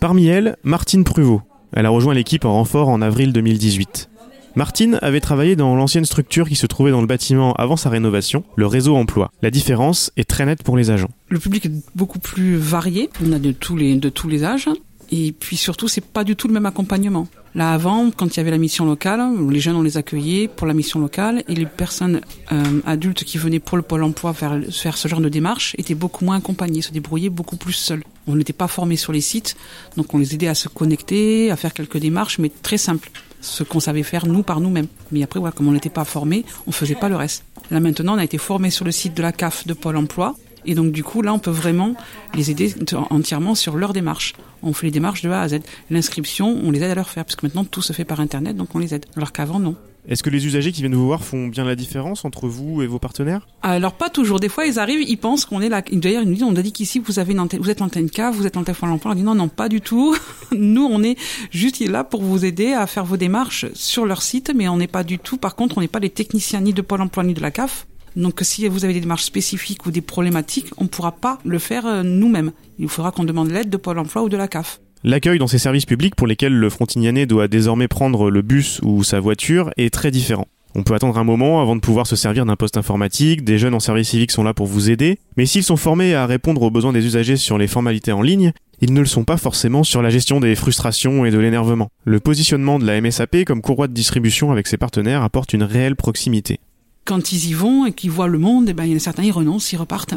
Parmi 0.00 0.26
elles, 0.28 0.56
Martine 0.62 1.04
Pruvot. 1.04 1.42
Elle 1.72 1.86
a 1.86 1.90
rejoint 1.90 2.14
l'équipe 2.14 2.44
en 2.44 2.52
renfort 2.52 2.88
en 2.88 3.02
avril 3.02 3.32
2018. 3.32 4.08
Martine 4.56 4.98
avait 5.02 5.20
travaillé 5.20 5.54
dans 5.54 5.76
l'ancienne 5.76 6.04
structure 6.04 6.48
qui 6.48 6.56
se 6.56 6.66
trouvait 6.66 6.90
dans 6.90 7.00
le 7.00 7.06
bâtiment 7.06 7.52
avant 7.54 7.76
sa 7.76 7.90
rénovation, 7.90 8.42
le 8.56 8.66
réseau 8.66 8.96
emploi. 8.96 9.30
La 9.42 9.50
différence 9.50 10.10
est 10.16 10.28
très 10.28 10.46
nette 10.46 10.62
pour 10.62 10.76
les 10.76 10.90
agents. 10.90 11.10
Le 11.28 11.38
public 11.38 11.66
est 11.66 11.72
beaucoup 11.94 12.18
plus 12.18 12.56
varié. 12.56 13.10
On 13.24 13.32
a 13.32 13.38
de 13.38 13.52
tous 13.52 13.76
les, 13.76 13.96
de 13.96 14.08
tous 14.08 14.28
les 14.28 14.44
âges. 14.44 14.68
Et 15.10 15.32
puis 15.32 15.56
surtout, 15.56 15.88
c'est 15.88 16.04
pas 16.04 16.24
du 16.24 16.36
tout 16.36 16.48
le 16.48 16.54
même 16.54 16.66
accompagnement. 16.66 17.28
Là, 17.54 17.72
avant, 17.72 18.10
quand 18.10 18.26
il 18.26 18.36
y 18.36 18.40
avait 18.40 18.50
la 18.50 18.58
mission 18.58 18.84
locale, 18.84 19.20
les 19.50 19.60
jeunes, 19.60 19.76
on 19.76 19.82
les 19.82 19.96
accueillait 19.96 20.48
pour 20.48 20.66
la 20.66 20.74
mission 20.74 21.00
locale 21.00 21.42
et 21.48 21.54
les 21.54 21.66
personnes 21.66 22.20
euh, 22.52 22.80
adultes 22.86 23.24
qui 23.24 23.38
venaient 23.38 23.58
pour 23.58 23.76
le 23.76 23.82
pôle 23.82 24.02
emploi 24.02 24.34
faire, 24.34 24.60
faire 24.70 24.96
ce 24.96 25.08
genre 25.08 25.20
de 25.20 25.28
démarche 25.28 25.74
étaient 25.78 25.94
beaucoup 25.94 26.24
moins 26.24 26.36
accompagnées, 26.36 26.82
se 26.82 26.92
débrouillaient 26.92 27.30
beaucoup 27.30 27.56
plus 27.56 27.72
seuls. 27.72 28.04
On 28.26 28.36
n'était 28.36 28.52
pas 28.52 28.68
formés 28.68 28.96
sur 28.96 29.12
les 29.12 29.20
sites, 29.20 29.56
donc 29.96 30.12
on 30.12 30.18
les 30.18 30.34
aidait 30.34 30.48
à 30.48 30.54
se 30.54 30.68
connecter, 30.68 31.50
à 31.50 31.56
faire 31.56 31.72
quelques 31.72 31.98
démarches, 31.98 32.38
mais 32.38 32.50
très 32.62 32.78
simples. 32.78 33.10
Ce 33.40 33.62
qu'on 33.62 33.78
savait 33.78 34.02
faire 34.02 34.26
nous 34.26 34.42
par 34.42 34.60
nous-mêmes. 34.60 34.88
Mais 35.12 35.22
après, 35.22 35.38
voilà, 35.38 35.52
comme 35.52 35.68
on 35.68 35.72
n'était 35.72 35.90
pas 35.90 36.04
formés, 36.04 36.44
on 36.66 36.72
faisait 36.72 36.96
pas 36.96 37.08
le 37.08 37.14
reste. 37.14 37.44
Là 37.70 37.78
maintenant, 37.78 38.16
on 38.16 38.18
a 38.18 38.24
été 38.24 38.36
formés 38.36 38.70
sur 38.70 38.84
le 38.84 38.90
site 38.90 39.14
de 39.14 39.22
la 39.22 39.30
CAF 39.30 39.66
de 39.66 39.74
Pôle 39.74 39.96
Emploi. 39.96 40.34
Et 40.66 40.74
donc 40.74 40.92
du 40.92 41.04
coup, 41.04 41.22
là, 41.22 41.32
on 41.32 41.38
peut 41.38 41.50
vraiment 41.50 41.94
les 42.34 42.50
aider 42.50 42.74
entièrement 43.10 43.54
sur 43.54 43.76
leur 43.76 43.92
démarche. 43.92 44.34
On 44.62 44.72
fait 44.72 44.86
les 44.86 44.92
démarches 44.92 45.22
de 45.22 45.30
A 45.30 45.40
à 45.40 45.48
Z. 45.48 45.60
L'inscription, 45.90 46.58
on 46.64 46.70
les 46.70 46.82
aide 46.82 46.90
à 46.90 46.94
leur 46.94 47.08
faire, 47.08 47.24
parce 47.24 47.36
que 47.36 47.46
maintenant 47.46 47.64
tout 47.64 47.82
se 47.82 47.92
fait 47.92 48.04
par 48.04 48.20
Internet, 48.20 48.56
donc 48.56 48.74
on 48.74 48.78
les 48.78 48.94
aide. 48.94 49.06
Alors 49.16 49.32
qu'avant, 49.32 49.60
non. 49.60 49.76
Est-ce 50.08 50.22
que 50.22 50.30
les 50.30 50.46
usagers 50.46 50.72
qui 50.72 50.80
viennent 50.80 50.94
vous 50.94 51.04
voir 51.04 51.22
font 51.22 51.48
bien 51.48 51.64
la 51.64 51.76
différence 51.76 52.24
entre 52.24 52.48
vous 52.48 52.80
et 52.80 52.86
vos 52.86 52.98
partenaires? 52.98 53.46
Alors 53.60 53.92
pas 53.92 54.08
toujours. 54.08 54.40
Des 54.40 54.48
fois, 54.48 54.64
ils 54.64 54.78
arrivent, 54.78 55.02
ils 55.06 55.18
pensent 55.18 55.44
qu'on 55.44 55.60
est 55.60 55.68
là. 55.68 55.82
D'ailleurs, 55.92 56.22
ils 56.22 56.28
nous 56.28 56.34
disent, 56.34 56.44
on 56.44 56.56
a 56.56 56.62
dit 56.62 56.72
qu'ici 56.72 56.98
vous 56.98 57.18
avez 57.18 57.32
une 57.32 57.40
antenne, 57.40 57.60
vous 57.60 57.68
êtes 57.68 57.80
l'antenne 57.80 58.08
K, 58.08 58.22
vous 58.32 58.46
êtes 58.46 58.56
l'antenne 58.56 58.74
Pôle 58.74 58.88
Emploi. 58.88 59.12
On 59.12 59.14
dit 59.14 59.22
non, 59.22 59.34
non, 59.34 59.48
pas 59.48 59.68
du 59.68 59.82
tout. 59.82 60.16
Nous, 60.52 60.88
on 60.90 61.02
est 61.02 61.18
juste 61.50 61.80
là 61.80 62.04
pour 62.04 62.22
vous 62.22 62.46
aider 62.46 62.72
à 62.72 62.86
faire 62.86 63.04
vos 63.04 63.18
démarches 63.18 63.66
sur 63.74 64.06
leur 64.06 64.22
site, 64.22 64.50
mais 64.56 64.66
on 64.68 64.78
n'est 64.78 64.86
pas 64.86 65.04
du 65.04 65.18
tout. 65.18 65.36
Par 65.36 65.54
contre, 65.56 65.76
on 65.76 65.82
n'est 65.82 65.88
pas 65.88 65.98
les 65.98 66.08
techniciens 66.08 66.62
ni 66.62 66.72
de 66.72 66.80
Pôle 66.80 67.02
Emploi 67.02 67.24
ni 67.24 67.34
de 67.34 67.42
la 67.42 67.50
CAF. 67.50 67.86
Donc 68.18 68.40
si 68.42 68.66
vous 68.66 68.84
avez 68.84 68.94
des 68.94 69.00
démarches 69.00 69.22
spécifiques 69.22 69.86
ou 69.86 69.92
des 69.92 70.00
problématiques, 70.00 70.72
on 70.76 70.84
ne 70.84 70.88
pourra 70.88 71.12
pas 71.12 71.38
le 71.44 71.60
faire 71.60 71.86
euh, 71.86 72.02
nous-mêmes. 72.02 72.50
Il 72.80 72.88
faudra 72.88 73.12
qu'on 73.12 73.22
demande 73.22 73.52
l'aide 73.52 73.70
de 73.70 73.76
Pôle 73.76 73.96
Emploi 73.96 74.24
ou 74.24 74.28
de 74.28 74.36
la 74.36 74.48
CAF. 74.48 74.80
L'accueil 75.04 75.38
dans 75.38 75.46
ces 75.46 75.58
services 75.58 75.86
publics 75.86 76.16
pour 76.16 76.26
lesquels 76.26 76.52
le 76.52 76.68
frontignanais 76.68 77.26
doit 77.26 77.46
désormais 77.46 77.86
prendre 77.86 78.28
le 78.28 78.42
bus 78.42 78.80
ou 78.82 79.04
sa 79.04 79.20
voiture 79.20 79.70
est 79.76 79.94
très 79.94 80.10
différent. 80.10 80.48
On 80.74 80.82
peut 80.82 80.94
attendre 80.94 81.16
un 81.16 81.24
moment 81.24 81.62
avant 81.62 81.76
de 81.76 81.80
pouvoir 81.80 82.08
se 82.08 82.16
servir 82.16 82.44
d'un 82.44 82.56
poste 82.56 82.76
informatique, 82.76 83.44
des 83.44 83.56
jeunes 83.56 83.74
en 83.74 83.80
service 83.80 84.08
civique 84.08 84.32
sont 84.32 84.42
là 84.42 84.52
pour 84.52 84.66
vous 84.66 84.90
aider, 84.90 85.18
mais 85.36 85.46
s'ils 85.46 85.62
sont 85.62 85.76
formés 85.76 86.14
à 86.14 86.26
répondre 86.26 86.62
aux 86.62 86.70
besoins 86.72 86.92
des 86.92 87.06
usagers 87.06 87.36
sur 87.36 87.56
les 87.56 87.68
formalités 87.68 88.12
en 88.12 88.20
ligne, 88.20 88.52
ils 88.80 88.92
ne 88.92 89.00
le 89.00 89.06
sont 89.06 89.24
pas 89.24 89.36
forcément 89.36 89.84
sur 89.84 90.02
la 90.02 90.10
gestion 90.10 90.40
des 90.40 90.56
frustrations 90.56 91.24
et 91.24 91.30
de 91.30 91.38
l'énervement. 91.38 91.88
Le 92.04 92.18
positionnement 92.18 92.80
de 92.80 92.84
la 92.84 93.00
MSAP 93.00 93.44
comme 93.44 93.62
courroie 93.62 93.86
de 93.86 93.94
distribution 93.94 94.50
avec 94.50 94.66
ses 94.66 94.76
partenaires 94.76 95.22
apporte 95.22 95.52
une 95.52 95.62
réelle 95.62 95.96
proximité. 95.96 96.58
Quand 97.08 97.32
ils 97.32 97.48
y 97.48 97.54
vont 97.54 97.86
et 97.86 97.92
qu'ils 97.92 98.10
voient 98.10 98.28
le 98.28 98.38
monde, 98.38 98.68
eh 98.68 98.74
ben, 98.74 98.84
il 98.84 98.90
y 98.90 98.92
en 98.92 98.98
a 98.98 99.00
certains, 99.00 99.22
ils 99.22 99.32
renoncent, 99.32 99.72
ils 99.72 99.78
repartent. 99.78 100.12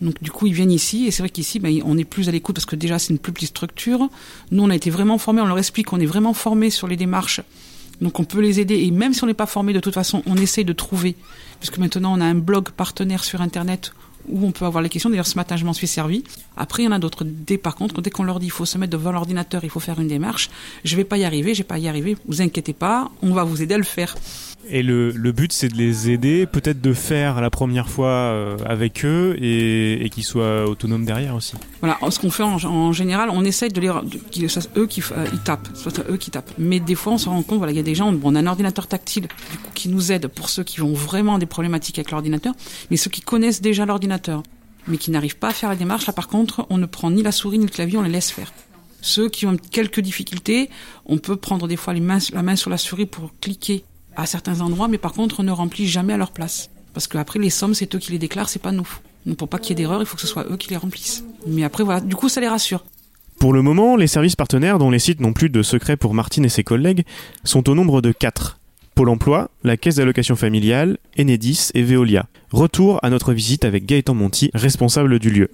Donc 0.00 0.22
du 0.22 0.30
coup, 0.30 0.46
ils 0.46 0.52
viennent 0.52 0.70
ici 0.70 1.04
et 1.04 1.10
c'est 1.10 1.20
vrai 1.20 1.30
qu'ici, 1.30 1.58
ben, 1.58 1.80
on 1.84 1.98
est 1.98 2.04
plus 2.04 2.28
à 2.28 2.30
l'écoute 2.30 2.54
parce 2.54 2.64
que 2.64 2.76
déjà 2.76 3.00
c'est 3.00 3.12
une 3.12 3.18
plus 3.18 3.32
petite 3.32 3.48
structure. 3.48 4.08
Nous, 4.52 4.62
on 4.62 4.70
a 4.70 4.76
été 4.76 4.88
vraiment 4.88 5.18
formés, 5.18 5.40
on 5.40 5.46
leur 5.46 5.58
explique 5.58 5.88
qu'on 5.88 5.98
est 5.98 6.06
vraiment 6.06 6.32
formés 6.32 6.70
sur 6.70 6.86
les 6.86 6.94
démarches. 6.94 7.40
Donc 8.00 8.20
on 8.20 8.24
peut 8.24 8.40
les 8.40 8.60
aider 8.60 8.76
et 8.84 8.92
même 8.92 9.14
si 9.14 9.24
on 9.24 9.26
n'est 9.26 9.34
pas 9.34 9.46
formé, 9.46 9.72
de 9.72 9.80
toute 9.80 9.94
façon, 9.94 10.22
on 10.26 10.36
essaye 10.36 10.64
de 10.64 10.72
trouver. 10.72 11.16
Puisque 11.58 11.78
maintenant, 11.78 12.16
on 12.16 12.20
a 12.20 12.24
un 12.24 12.36
blog 12.36 12.70
partenaire 12.70 13.24
sur 13.24 13.40
Internet 13.40 13.92
où 14.28 14.46
on 14.46 14.52
peut 14.52 14.64
avoir 14.64 14.82
les 14.82 14.88
questions. 14.88 15.10
D'ailleurs, 15.10 15.26
ce 15.26 15.36
matin, 15.36 15.56
je 15.56 15.64
m'en 15.64 15.72
suis 15.72 15.86
servi. 15.86 16.24
Après, 16.56 16.82
il 16.82 16.86
y 16.86 16.88
en 16.88 16.92
a 16.92 16.98
d'autres. 16.98 17.24
Dès, 17.24 17.58
par 17.58 17.74
contre, 17.76 18.00
dès 18.00 18.10
qu'on 18.10 18.24
leur 18.24 18.40
dit 18.40 18.46
il 18.46 18.50
faut 18.50 18.64
se 18.64 18.78
mettre 18.78 18.92
devant 18.92 19.12
l'ordinateur, 19.12 19.64
il 19.64 19.70
faut 19.70 19.80
faire 19.80 20.00
une 20.00 20.08
démarche, 20.08 20.50
je 20.84 20.96
vais 20.96 21.04
pas 21.04 21.18
y 21.18 21.24
arriver, 21.24 21.54
je 21.54 21.58
vais 21.58 21.64
pas 21.64 21.78
y 21.78 21.88
arriver. 21.88 22.16
Vous 22.26 22.42
inquiétez 22.42 22.72
pas, 22.72 23.10
on 23.22 23.32
va 23.32 23.44
vous 23.44 23.62
aider 23.62 23.74
à 23.74 23.78
le 23.78 23.84
faire. 23.84 24.14
Et 24.68 24.82
le, 24.82 25.10
le 25.10 25.32
but, 25.32 25.52
c'est 25.52 25.68
de 25.68 25.76
les 25.76 26.10
aider, 26.10 26.46
peut-être 26.46 26.80
de 26.80 26.92
faire 26.92 27.40
la 27.40 27.50
première 27.50 27.88
fois 27.88 28.08
euh, 28.08 28.56
avec 28.66 29.04
eux 29.04 29.36
et, 29.40 30.04
et 30.04 30.10
qu'ils 30.10 30.24
soient 30.24 30.68
autonomes 30.68 31.04
derrière 31.04 31.36
aussi. 31.36 31.54
Voilà, 31.80 31.98
ce 32.10 32.18
qu'on 32.18 32.30
fait 32.30 32.42
en, 32.42 32.56
en, 32.64 32.92
général, 32.92 33.30
on 33.32 33.44
essaye 33.44 33.68
de 33.70 33.80
les, 33.80 33.86
de, 33.86 34.18
qu'ils, 34.30 34.48
eux 34.76 34.86
qui 34.86 35.02
euh, 35.12 35.26
ils 35.32 35.38
tapent, 35.40 35.68
soit 35.74 36.00
eux 36.10 36.16
qui 36.16 36.32
tapent. 36.32 36.50
Mais 36.58 36.80
des 36.80 36.96
fois, 36.96 37.12
on 37.12 37.18
se 37.18 37.28
rend 37.28 37.42
compte, 37.42 37.58
voilà, 37.58 37.72
il 37.72 37.76
y 37.76 37.80
a 37.80 37.84
des 37.84 37.94
gens, 37.94 38.10
bon, 38.12 38.32
on 38.32 38.34
a 38.34 38.40
un 38.40 38.46
ordinateur 38.46 38.88
tactile, 38.88 39.28
du 39.52 39.58
coup, 39.58 39.70
qui 39.74 39.88
nous 39.88 40.10
aide 40.10 40.26
pour 40.26 40.48
ceux 40.48 40.64
qui 40.64 40.82
ont 40.82 40.94
vraiment 40.94 41.38
des 41.38 41.46
problématiques 41.46 41.98
avec 41.98 42.10
l'ordinateur, 42.10 42.54
mais 42.90 42.96
ceux 42.96 43.10
qui 43.10 43.20
connaissent 43.20 43.62
déjà 43.62 43.86
l'ordinateur, 43.86 44.15
mais 44.86 44.98
qui 44.98 45.10
n'arrivent 45.10 45.38
pas 45.38 45.48
à 45.48 45.52
faire 45.52 45.68
la 45.68 45.76
démarche, 45.76 46.06
là, 46.06 46.12
par 46.12 46.28
contre, 46.28 46.66
on 46.70 46.78
ne 46.78 46.86
prend 46.86 47.10
ni 47.10 47.22
la 47.22 47.32
souris 47.32 47.58
ni 47.58 47.66
le 47.66 47.70
clavier, 47.70 47.98
on 47.98 48.02
les 48.02 48.10
laisse 48.10 48.30
faire. 48.30 48.52
Ceux 49.00 49.28
qui 49.28 49.46
ont 49.46 49.56
quelques 49.56 50.00
difficultés, 50.00 50.70
on 51.04 51.18
peut 51.18 51.36
prendre 51.36 51.68
des 51.68 51.76
fois 51.76 51.94
la 51.94 52.42
main 52.42 52.56
sur 52.56 52.70
la 52.70 52.78
souris 52.78 53.06
pour 53.06 53.32
cliquer 53.40 53.84
à 54.16 54.26
certains 54.26 54.60
endroits, 54.60 54.88
mais 54.88 54.98
par 54.98 55.12
contre, 55.12 55.40
on 55.40 55.42
ne 55.42 55.52
remplit 55.52 55.86
jamais 55.86 56.12
à 56.12 56.16
leur 56.16 56.32
place. 56.32 56.70
Parce 56.94 57.06
qu'après, 57.06 57.38
les 57.38 57.50
sommes, 57.50 57.74
c'est 57.74 57.94
eux 57.94 57.98
qui 57.98 58.12
les 58.12 58.18
déclarent, 58.18 58.48
c'est 58.48 58.62
pas 58.62 58.72
nous. 58.72 58.88
Donc, 59.26 59.36
pour 59.36 59.48
pas 59.48 59.58
qu'il 59.58 59.70
y 59.70 59.72
ait 59.72 59.84
d'erreur, 59.84 60.00
il 60.00 60.06
faut 60.06 60.16
que 60.16 60.22
ce 60.22 60.26
soit 60.26 60.46
eux 60.50 60.56
qui 60.56 60.70
les 60.70 60.76
remplissent. 60.76 61.24
Mais 61.46 61.62
après, 61.62 61.84
voilà, 61.84 62.00
du 62.00 62.16
coup, 62.16 62.28
ça 62.28 62.40
les 62.40 62.48
rassure. 62.48 62.84
Pour 63.38 63.52
le 63.52 63.60
moment, 63.60 63.96
les 63.96 64.06
services 64.06 64.36
partenaires, 64.36 64.78
dont 64.78 64.90
les 64.90 64.98
sites 64.98 65.20
n'ont 65.20 65.34
plus 65.34 65.50
de 65.50 65.62
secret 65.62 65.96
pour 65.96 66.14
Martine 66.14 66.44
et 66.44 66.48
ses 66.48 66.64
collègues, 66.64 67.04
sont 67.44 67.68
au 67.68 67.74
nombre 67.74 68.00
de 68.00 68.12
4. 68.12 68.58
Pôle 68.96 69.10
emploi, 69.10 69.50
la 69.62 69.76
Caisse 69.76 69.96
d'allocation 69.96 70.36
familiale, 70.36 70.96
Enedis 71.18 71.68
et 71.74 71.82
Veolia. 71.82 72.28
Retour 72.50 72.98
à 73.02 73.10
notre 73.10 73.34
visite 73.34 73.66
avec 73.66 73.84
Gaëtan 73.84 74.14
Monti, 74.14 74.50
responsable 74.54 75.18
du 75.18 75.28
lieu. 75.28 75.50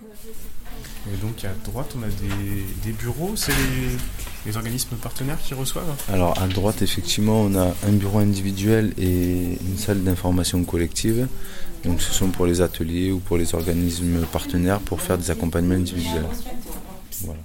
Et 1.13 1.17
donc 1.21 1.45
à 1.45 1.49
droite, 1.69 1.93
on 1.99 2.05
a 2.05 2.07
des, 2.07 2.63
des 2.85 2.93
bureaux, 2.93 3.33
c'est 3.35 3.51
les, 3.51 3.99
les, 4.47 4.57
organismes 4.57 4.95
partenaires 4.95 5.39
qui 5.43 5.55
reçoivent 5.55 5.93
Alors 6.09 6.41
à 6.41 6.47
droite, 6.47 6.83
effectivement, 6.83 7.43
on 7.43 7.57
a 7.57 7.75
un 7.89 7.93
bureau 7.93 8.21
individuel 8.21 8.93
et 8.97 9.59
une 9.61 9.77
salle 9.77 10.05
d'information 10.05 10.63
collective. 10.63 11.27
Donc 11.85 12.01
ce 12.01 12.13
sont 12.13 12.29
pour 12.29 12.47
les 12.47 12.61
ateliers 12.61 13.11
ou 13.11 13.19
pour 13.19 13.39
les 13.39 13.57
organismes 13.57 14.21
partenaires 14.27 14.79
pour 14.79 15.01
faire 15.01 15.19
des 15.19 15.33
accompagnements 15.33 15.75
individuels. 15.75 16.27
Voilà. 17.23 17.41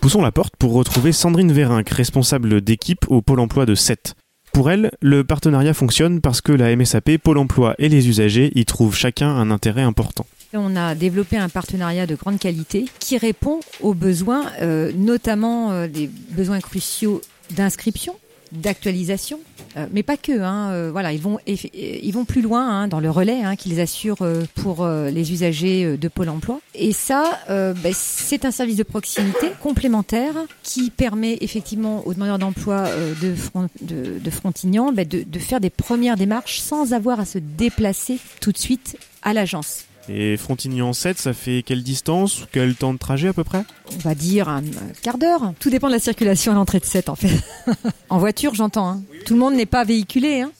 Poussons 0.00 0.22
la 0.22 0.32
porte 0.32 0.56
pour 0.58 0.72
retrouver 0.72 1.12
Sandrine 1.12 1.52
Vérinck, 1.52 1.90
responsable 1.90 2.62
d'équipe 2.62 3.04
au 3.08 3.20
Pôle 3.20 3.40
emploi 3.40 3.66
de 3.66 3.74
7. 3.74 4.14
Pour 4.52 4.70
elle, 4.70 4.90
le 5.00 5.24
partenariat 5.24 5.74
fonctionne 5.74 6.20
parce 6.20 6.40
que 6.40 6.52
la 6.52 6.74
MSAP, 6.74 7.18
Pôle 7.18 7.38
emploi 7.38 7.74
et 7.78 7.88
les 7.88 8.08
usagers 8.08 8.50
y 8.54 8.64
trouvent 8.64 8.96
chacun 8.96 9.28
un 9.28 9.50
intérêt 9.50 9.82
important. 9.82 10.26
On 10.54 10.76
a 10.76 10.94
développé 10.94 11.36
un 11.36 11.50
partenariat 11.50 12.06
de 12.06 12.14
grande 12.14 12.38
qualité 12.38 12.86
qui 12.98 13.18
répond 13.18 13.60
aux 13.80 13.92
besoins, 13.92 14.46
euh, 14.62 14.92
notamment 14.96 15.72
euh, 15.72 15.86
des 15.86 16.08
besoins 16.30 16.60
cruciaux 16.60 17.20
d'inscription, 17.50 18.14
d'actualisation, 18.52 19.40
Euh, 19.76 19.86
mais 19.92 20.02
pas 20.02 20.16
que. 20.16 20.40
Hein, 20.40 20.70
euh, 20.70 20.90
voilà, 20.90 21.12
ils 21.12 21.20
vont, 21.20 21.38
ils 21.46 22.12
vont 22.12 22.24
plus 22.24 22.42
loin 22.42 22.68
hein, 22.68 22.88
dans 22.88 23.00
le 23.00 23.10
relais 23.10 23.42
hein, 23.42 23.56
qu'ils 23.56 23.80
assurent 23.80 24.22
euh, 24.22 24.44
pour 24.54 24.86
les 24.86 25.32
usagers 25.32 25.96
de 25.96 26.08
Pôle 26.08 26.28
Emploi. 26.28 26.60
Et 26.74 26.92
ça, 26.92 27.38
ben, 27.48 27.92
c'est 27.92 28.44
un 28.44 28.50
service 28.50 28.76
de 28.76 28.82
proximité 28.82 29.50
complémentaire 29.60 30.34
qui 30.62 30.90
permet 30.90 31.38
effectivement 31.40 32.06
aux 32.06 32.14
demandeurs 32.14 32.38
d'emploi 32.38 32.88
de, 33.20 34.30
Frontignan 34.30 34.92
ben, 34.92 35.06
de 35.06 35.38
faire 35.38 35.60
des 35.60 35.70
premières 35.70 36.16
démarches 36.16 36.60
sans 36.60 36.92
avoir 36.92 37.20
à 37.20 37.24
se 37.24 37.38
déplacer 37.38 38.18
tout 38.40 38.52
de 38.52 38.58
suite 38.58 38.96
à 39.22 39.32
l'agence. 39.32 39.87
Et 40.08 40.36
Frontignan 40.36 40.92
7, 40.92 41.18
ça 41.18 41.32
fait 41.32 41.62
quelle 41.64 41.82
distance 41.82 42.42
ou 42.42 42.46
quel 42.50 42.74
temps 42.74 42.94
de 42.94 42.98
trajet 42.98 43.28
à 43.28 43.32
peu 43.32 43.44
près? 43.44 43.64
On 43.94 43.98
va 43.98 44.14
dire 44.14 44.48
un 44.48 44.62
quart 45.02 45.18
d'heure. 45.18 45.52
Tout 45.60 45.70
dépend 45.70 45.88
de 45.88 45.92
la 45.92 45.98
circulation 46.00 46.52
à 46.52 46.54
l'entrée 46.54 46.80
de 46.80 46.84
7 46.84 47.08
en 47.08 47.16
fait. 47.16 47.42
en 48.08 48.18
voiture, 48.18 48.54
j'entends. 48.54 48.88
Hein. 48.88 49.02
Tout 49.26 49.34
le 49.34 49.40
monde 49.40 49.54
n'est 49.54 49.66
pas 49.66 49.84
véhiculé. 49.84 50.40
Hein. 50.40 50.50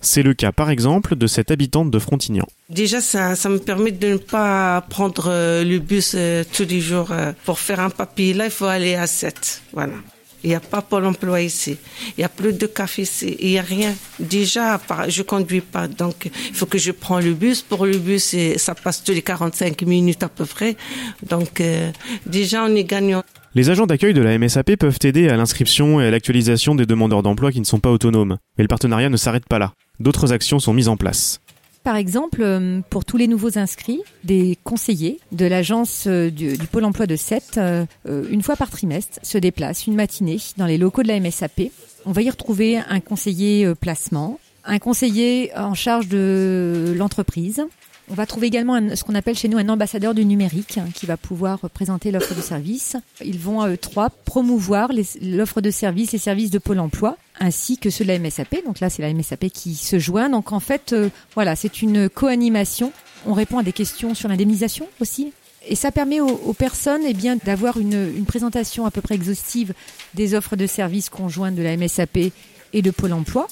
C'est 0.00 0.22
le 0.22 0.32
cas 0.32 0.52
par 0.52 0.70
exemple 0.70 1.16
de 1.16 1.26
cette 1.26 1.50
habitante 1.50 1.90
de 1.90 1.98
Frontignan. 1.98 2.46
Déjà, 2.70 3.00
ça, 3.00 3.34
ça 3.34 3.48
me 3.48 3.58
permet 3.58 3.90
de 3.90 4.12
ne 4.12 4.16
pas 4.16 4.82
prendre 4.88 5.28
euh, 5.28 5.64
le 5.64 5.78
bus 5.78 6.12
euh, 6.14 6.44
tous 6.52 6.64
les 6.64 6.80
jours 6.80 7.10
euh, 7.10 7.32
pour 7.44 7.58
faire 7.58 7.80
un 7.80 7.90
papier. 7.90 8.34
Là, 8.34 8.44
il 8.44 8.50
faut 8.50 8.66
aller 8.66 8.94
à 8.94 9.06
7. 9.06 9.62
Voilà. 9.72 9.94
Il 10.44 10.50
n'y 10.50 10.56
a 10.56 10.60
pas 10.60 10.82
Pôle 10.82 11.04
emploi 11.04 11.40
ici. 11.40 11.76
Il 12.16 12.20
n'y 12.20 12.24
a 12.24 12.28
plus 12.28 12.52
de 12.52 12.66
café 12.66 13.02
ici. 13.02 13.36
Il 13.40 13.48
n'y 13.48 13.58
a 13.58 13.62
rien. 13.62 13.94
Déjà, 14.18 14.80
je 15.08 15.22
conduis 15.22 15.60
pas. 15.60 15.88
Donc, 15.88 16.30
il 16.48 16.54
faut 16.54 16.66
que 16.66 16.78
je 16.78 16.92
prends 16.92 17.20
le 17.20 17.34
bus. 17.34 17.62
Pour 17.62 17.86
le 17.86 17.98
bus, 17.98 18.36
ça 18.56 18.74
passe 18.74 19.02
tous 19.02 19.12
les 19.12 19.22
45 19.22 19.82
minutes 19.82 20.22
à 20.22 20.28
peu 20.28 20.44
près. 20.44 20.76
Donc, 21.28 21.60
euh, 21.60 21.90
déjà, 22.26 22.64
on 22.64 22.74
est 22.74 22.84
gagnant. 22.84 23.22
Les 23.54 23.70
agents 23.70 23.86
d'accueil 23.86 24.14
de 24.14 24.22
la 24.22 24.38
MSAP 24.38 24.76
peuvent 24.76 24.98
aider 25.02 25.28
à 25.28 25.36
l'inscription 25.36 26.00
et 26.00 26.06
à 26.06 26.10
l'actualisation 26.10 26.74
des 26.74 26.86
demandeurs 26.86 27.22
d'emploi 27.22 27.50
qui 27.50 27.60
ne 27.60 27.64
sont 27.64 27.80
pas 27.80 27.90
autonomes. 27.90 28.36
Mais 28.56 28.64
le 28.64 28.68
partenariat 28.68 29.08
ne 29.08 29.16
s'arrête 29.16 29.46
pas 29.48 29.58
là. 29.58 29.72
D'autres 30.00 30.32
actions 30.32 30.60
sont 30.60 30.72
mises 30.72 30.88
en 30.88 30.96
place 30.96 31.40
par 31.88 31.96
exemple, 31.96 32.42
euh, 32.42 32.82
pour 32.90 33.06
tous 33.06 33.16
les 33.16 33.26
nouveaux 33.26 33.56
inscrits, 33.56 34.02
des 34.22 34.58
conseillers 34.62 35.20
de 35.32 35.46
l'agence 35.46 36.04
euh, 36.06 36.30
du, 36.30 36.58
Pôle 36.70 36.84
emploi 36.84 37.06
de 37.06 37.16
7, 37.16 37.56
euh, 37.56 37.86
une 38.04 38.42
fois 38.42 38.56
par 38.56 38.68
trimestre, 38.68 39.18
se 39.22 39.38
déplacent 39.38 39.86
une 39.86 39.94
matinée 39.94 40.36
dans 40.58 40.66
les 40.66 40.76
locaux 40.76 41.02
de 41.02 41.08
la 41.08 41.18
MSAP. 41.18 41.72
On 42.04 42.12
va 42.12 42.20
y 42.20 42.28
retrouver 42.28 42.76
un 42.76 43.00
conseiller 43.00 43.74
placement, 43.74 44.38
un 44.66 44.78
conseiller 44.78 45.50
en 45.56 45.72
charge 45.72 46.08
de 46.08 46.94
l'entreprise, 46.94 47.64
on 48.10 48.14
va 48.14 48.26
trouver 48.26 48.46
également 48.46 48.78
ce 48.94 49.04
qu'on 49.04 49.14
appelle 49.14 49.36
chez 49.36 49.48
nous 49.48 49.58
un 49.58 49.68
ambassadeur 49.68 50.14
du 50.14 50.24
numérique 50.24 50.78
hein, 50.78 50.86
qui 50.94 51.06
va 51.06 51.16
pouvoir 51.16 51.58
présenter 51.70 52.10
l'offre 52.10 52.34
de 52.34 52.40
service. 52.40 52.96
Ils 53.24 53.38
vont 53.38 53.60
à 53.60 53.68
eux 53.68 53.76
trois 53.76 54.10
promouvoir 54.10 54.90
l'offre 55.22 55.60
de 55.60 55.70
service, 55.70 56.12
les 56.12 56.18
services 56.18 56.50
de 56.50 56.58
Pôle 56.58 56.78
emploi 56.78 57.16
ainsi 57.40 57.78
que 57.78 57.90
ceux 57.90 58.04
de 58.04 58.08
la 58.08 58.18
MSAP. 58.18 58.64
Donc 58.64 58.80
là, 58.80 58.90
c'est 58.90 59.02
la 59.02 59.12
MSAP 59.12 59.48
qui 59.50 59.74
se 59.74 59.98
joint. 59.98 60.28
Donc 60.28 60.52
en 60.52 60.60
fait, 60.60 60.92
euh, 60.92 61.08
voilà, 61.34 61.54
c'est 61.54 61.82
une 61.82 62.08
co-animation. 62.08 62.92
On 63.26 63.32
répond 63.32 63.58
à 63.58 63.62
des 63.62 63.72
questions 63.72 64.14
sur 64.14 64.28
l'indemnisation 64.28 64.88
aussi. 65.00 65.32
Et 65.66 65.74
ça 65.74 65.92
permet 65.92 66.20
aux, 66.20 66.54
personnes 66.54 67.02
eh 67.06 67.12
bien, 67.12 67.36
d'avoir 67.36 67.78
une, 67.78 68.12
une 68.16 68.24
présentation 68.24 68.86
à 68.86 68.90
peu 68.90 69.02
près 69.02 69.16
exhaustive 69.16 69.74
des 70.14 70.34
offres 70.34 70.56
de 70.56 70.66
services 70.66 71.10
conjointes 71.10 71.56
de 71.56 71.62
la 71.62 71.76
MSAP 71.76 72.16
et 72.72 72.82
de 72.82 72.90
Pôle 72.90 73.12
emploi 73.12 73.48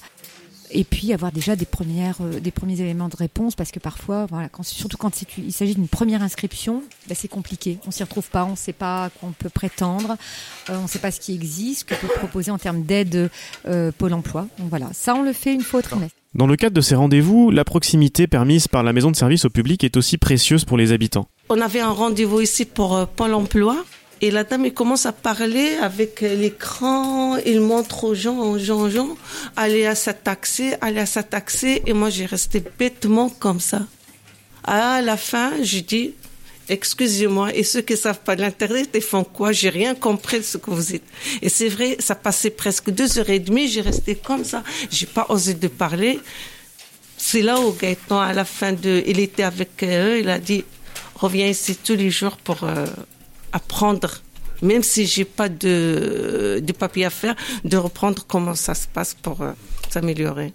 et 0.76 0.85
puis 0.85 1.12
avoir 1.12 1.33
déjà 1.33 1.56
des 1.56 1.64
premières 1.64 2.18
euh, 2.21 2.38
des 2.38 2.50
premiers 2.50 2.80
éléments 2.80 3.09
de 3.09 3.16
réponse 3.16 3.54
parce 3.54 3.73
que 3.73 3.80
parfois 3.80 4.26
voilà 4.26 4.49
quand, 4.49 4.62
surtout 4.62 4.99
quand 4.99 5.23
il 5.38 5.52
s'agit 5.52 5.75
d'une 5.75 5.88
première 5.88 6.23
inscription 6.23 6.83
bah, 7.09 7.14
c'est 7.16 7.28
compliqué. 7.28 7.78
On 7.87 7.90
s'y 7.90 8.02
retrouve 8.02 8.28
pas 8.28 8.45
on 8.45 8.56
sait 8.56 8.75
pas 8.75 9.04
à 9.04 9.11
quoi 9.11 9.30
on 9.30 9.33
peut 9.33 9.49
prétendre 9.49 10.16
euh, 10.71 10.78
on 10.83 10.87
sait 10.87 10.99
pas 10.99 11.11
ce 11.11 11.18
qui 11.18 11.35
existe 11.35 11.80
ce 11.80 11.85
que 11.85 11.95
peut 11.95 12.12
proposer 12.14 12.50
en 12.50 12.59
termes 12.59 12.83
d'aide 12.83 13.30
euh, 13.66 13.90
Pôle 13.97 14.12
Emploi. 14.12 14.47
Donc 14.59 14.68
voilà 14.68 14.90
ça 14.92 15.14
on 15.14 15.23
le 15.23 15.33
fait 15.33 15.54
une 15.54 15.62
fois 15.62 15.80
au 15.80 15.83
trimestre. 15.83 16.16
Dans 16.35 16.47
le 16.47 16.56
cadre 16.56 16.76
de 16.76 16.83
ces 16.83 16.95
rendez-vous, 16.95 17.50
la 17.50 17.64
proximité 17.64 18.26
permise 18.26 18.68
par 18.68 18.83
la 18.83 18.92
maison 18.92 19.11
de 19.11 19.16
service 19.16 19.47
au 19.47 19.50
public 19.50 19.83
est 19.85 19.97
aussi 19.97 20.18
précieuse 20.18 20.66
pour 20.66 20.76
les 20.76 20.92
habitants. 20.92 21.28
On 21.49 21.62
avait 21.62 21.80
un 21.80 21.90
rendez-vous 21.90 22.42
ici 22.42 22.66
pour 22.66 23.06
Pôle 23.06 23.33
Emploi 23.33 23.83
et 24.23 24.31
la 24.31 24.45
dame, 24.45 24.65
il 24.65 24.73
commence 24.73 25.05
à 25.05 25.13
parler 25.13 25.75
avec 25.83 26.23
l'écran, 26.23 27.37
il 27.45 27.61
montre 27.61 28.05
aux 28.05 28.15
gens, 28.15 28.39
aux 28.39 28.59
gens, 28.59 28.81
aux 28.81 28.91
gens, 28.91 29.17
allez 29.57 29.85
à 29.85 29.95
sa 29.95 30.15
taxi, 30.15 30.73
allez 30.81 31.01
à 31.01 31.07
sa 31.07 31.23
taxi. 31.23 31.83
Et 31.87 31.93
moi, 31.93 32.09
j'ai 32.09 32.25
resté 32.25 32.63
bêtement 32.79 33.29
comme 33.29 33.61
ça. 33.61 33.83
À 34.65 35.03
la 35.03 35.19
fin, 35.19 35.63
je 35.63 35.81
dis, 35.81 36.15
excusez-moi, 36.71 37.55
et 37.55 37.63
ceux 37.63 37.83
qui 37.83 37.95
savent 37.97 38.21
pas 38.21 38.37
l'internet, 38.37 38.89
ils 38.95 39.03
font 39.03 39.23
quoi? 39.23 39.53
J'ai 39.53 39.69
rien 39.69 39.95
compris 39.95 40.39
de 40.39 40.45
ce 40.45 40.57
que 40.57 40.71
vous 40.71 40.83
dites. 40.83 41.05
Et 41.43 41.51
c'est 41.51 41.69
vrai, 41.69 41.97
ça 42.01 42.15
passait 42.15 42.51
presque 42.51 42.91
deux 42.91 43.19
heures 43.19 43.31
et 43.31 43.39
demie, 43.39 43.69
j'ai 43.69 43.83
resté 43.83 44.15
comme 44.15 44.45
ça. 44.45 44.65
J'ai 44.91 45.07
pas 45.07 45.27
osé 45.29 45.53
de 45.53 45.69
parler. 45.69 46.19
C'est 47.19 47.43
là 47.43 47.61
où 47.61 47.73
Gaëtan, 47.73 48.21
à 48.21 48.33
la 48.33 48.47
fin 48.47 48.73
de, 48.73 49.03
il 49.07 49.21
était 49.21 49.43
avec 49.43 49.85
eux, 49.85 50.21
il 50.21 50.31
a 50.31 50.39
dit, 50.39 50.65
reviens 51.17 51.49
ici 51.49 51.77
tous 51.77 51.97
les 51.97 52.11
jours 52.11 52.39
pour, 52.39 52.65
euh, 52.65 52.87
apprendre, 53.57 54.23
même 54.63 54.83
si 54.83 55.07
j'ai 55.07 55.25
pas 55.25 55.49
de, 55.49 56.63
papier 56.79 57.07
à 57.07 57.11
faire, 57.11 57.35
de 57.65 57.77
reprendre 57.77 58.25
comment 58.27 58.55
ça 58.55 58.75
se 58.75 58.87
passe 58.87 59.15
pour 59.15 59.41
euh, 59.43 59.53
s'améliorer. 59.91 60.53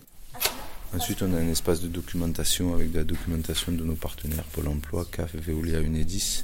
Ensuite, 0.95 1.21
on 1.21 1.33
a 1.33 1.37
un 1.37 1.47
espace 1.47 1.81
de 1.81 1.87
documentation 1.87 2.73
avec 2.73 2.91
de 2.91 2.97
la 2.97 3.03
documentation 3.03 3.71
de 3.71 3.83
nos 3.83 3.95
partenaires 3.95 4.43
Pôle 4.53 4.67
emploi, 4.67 5.05
CAF, 5.09 5.33
Veolia, 5.35 5.79
UNEDIS, 5.79 6.43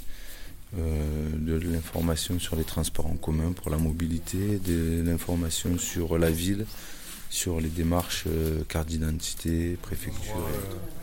euh, 0.77 1.29
de 1.33 1.57
l'information 1.59 2.39
sur 2.39 2.55
les 2.55 2.63
transports 2.63 3.07
en 3.07 3.15
commun 3.15 3.51
pour 3.51 3.69
la 3.69 3.77
mobilité, 3.77 4.59
de 4.65 5.03
l'information 5.05 5.77
sur 5.77 6.17
la 6.17 6.31
ville, 6.31 6.65
sur 7.29 7.59
les 7.59 7.69
démarches 7.69 8.23
euh, 8.27 8.61
carte 8.67 8.87
d'identité, 8.87 9.77
préfecture. 9.81 10.47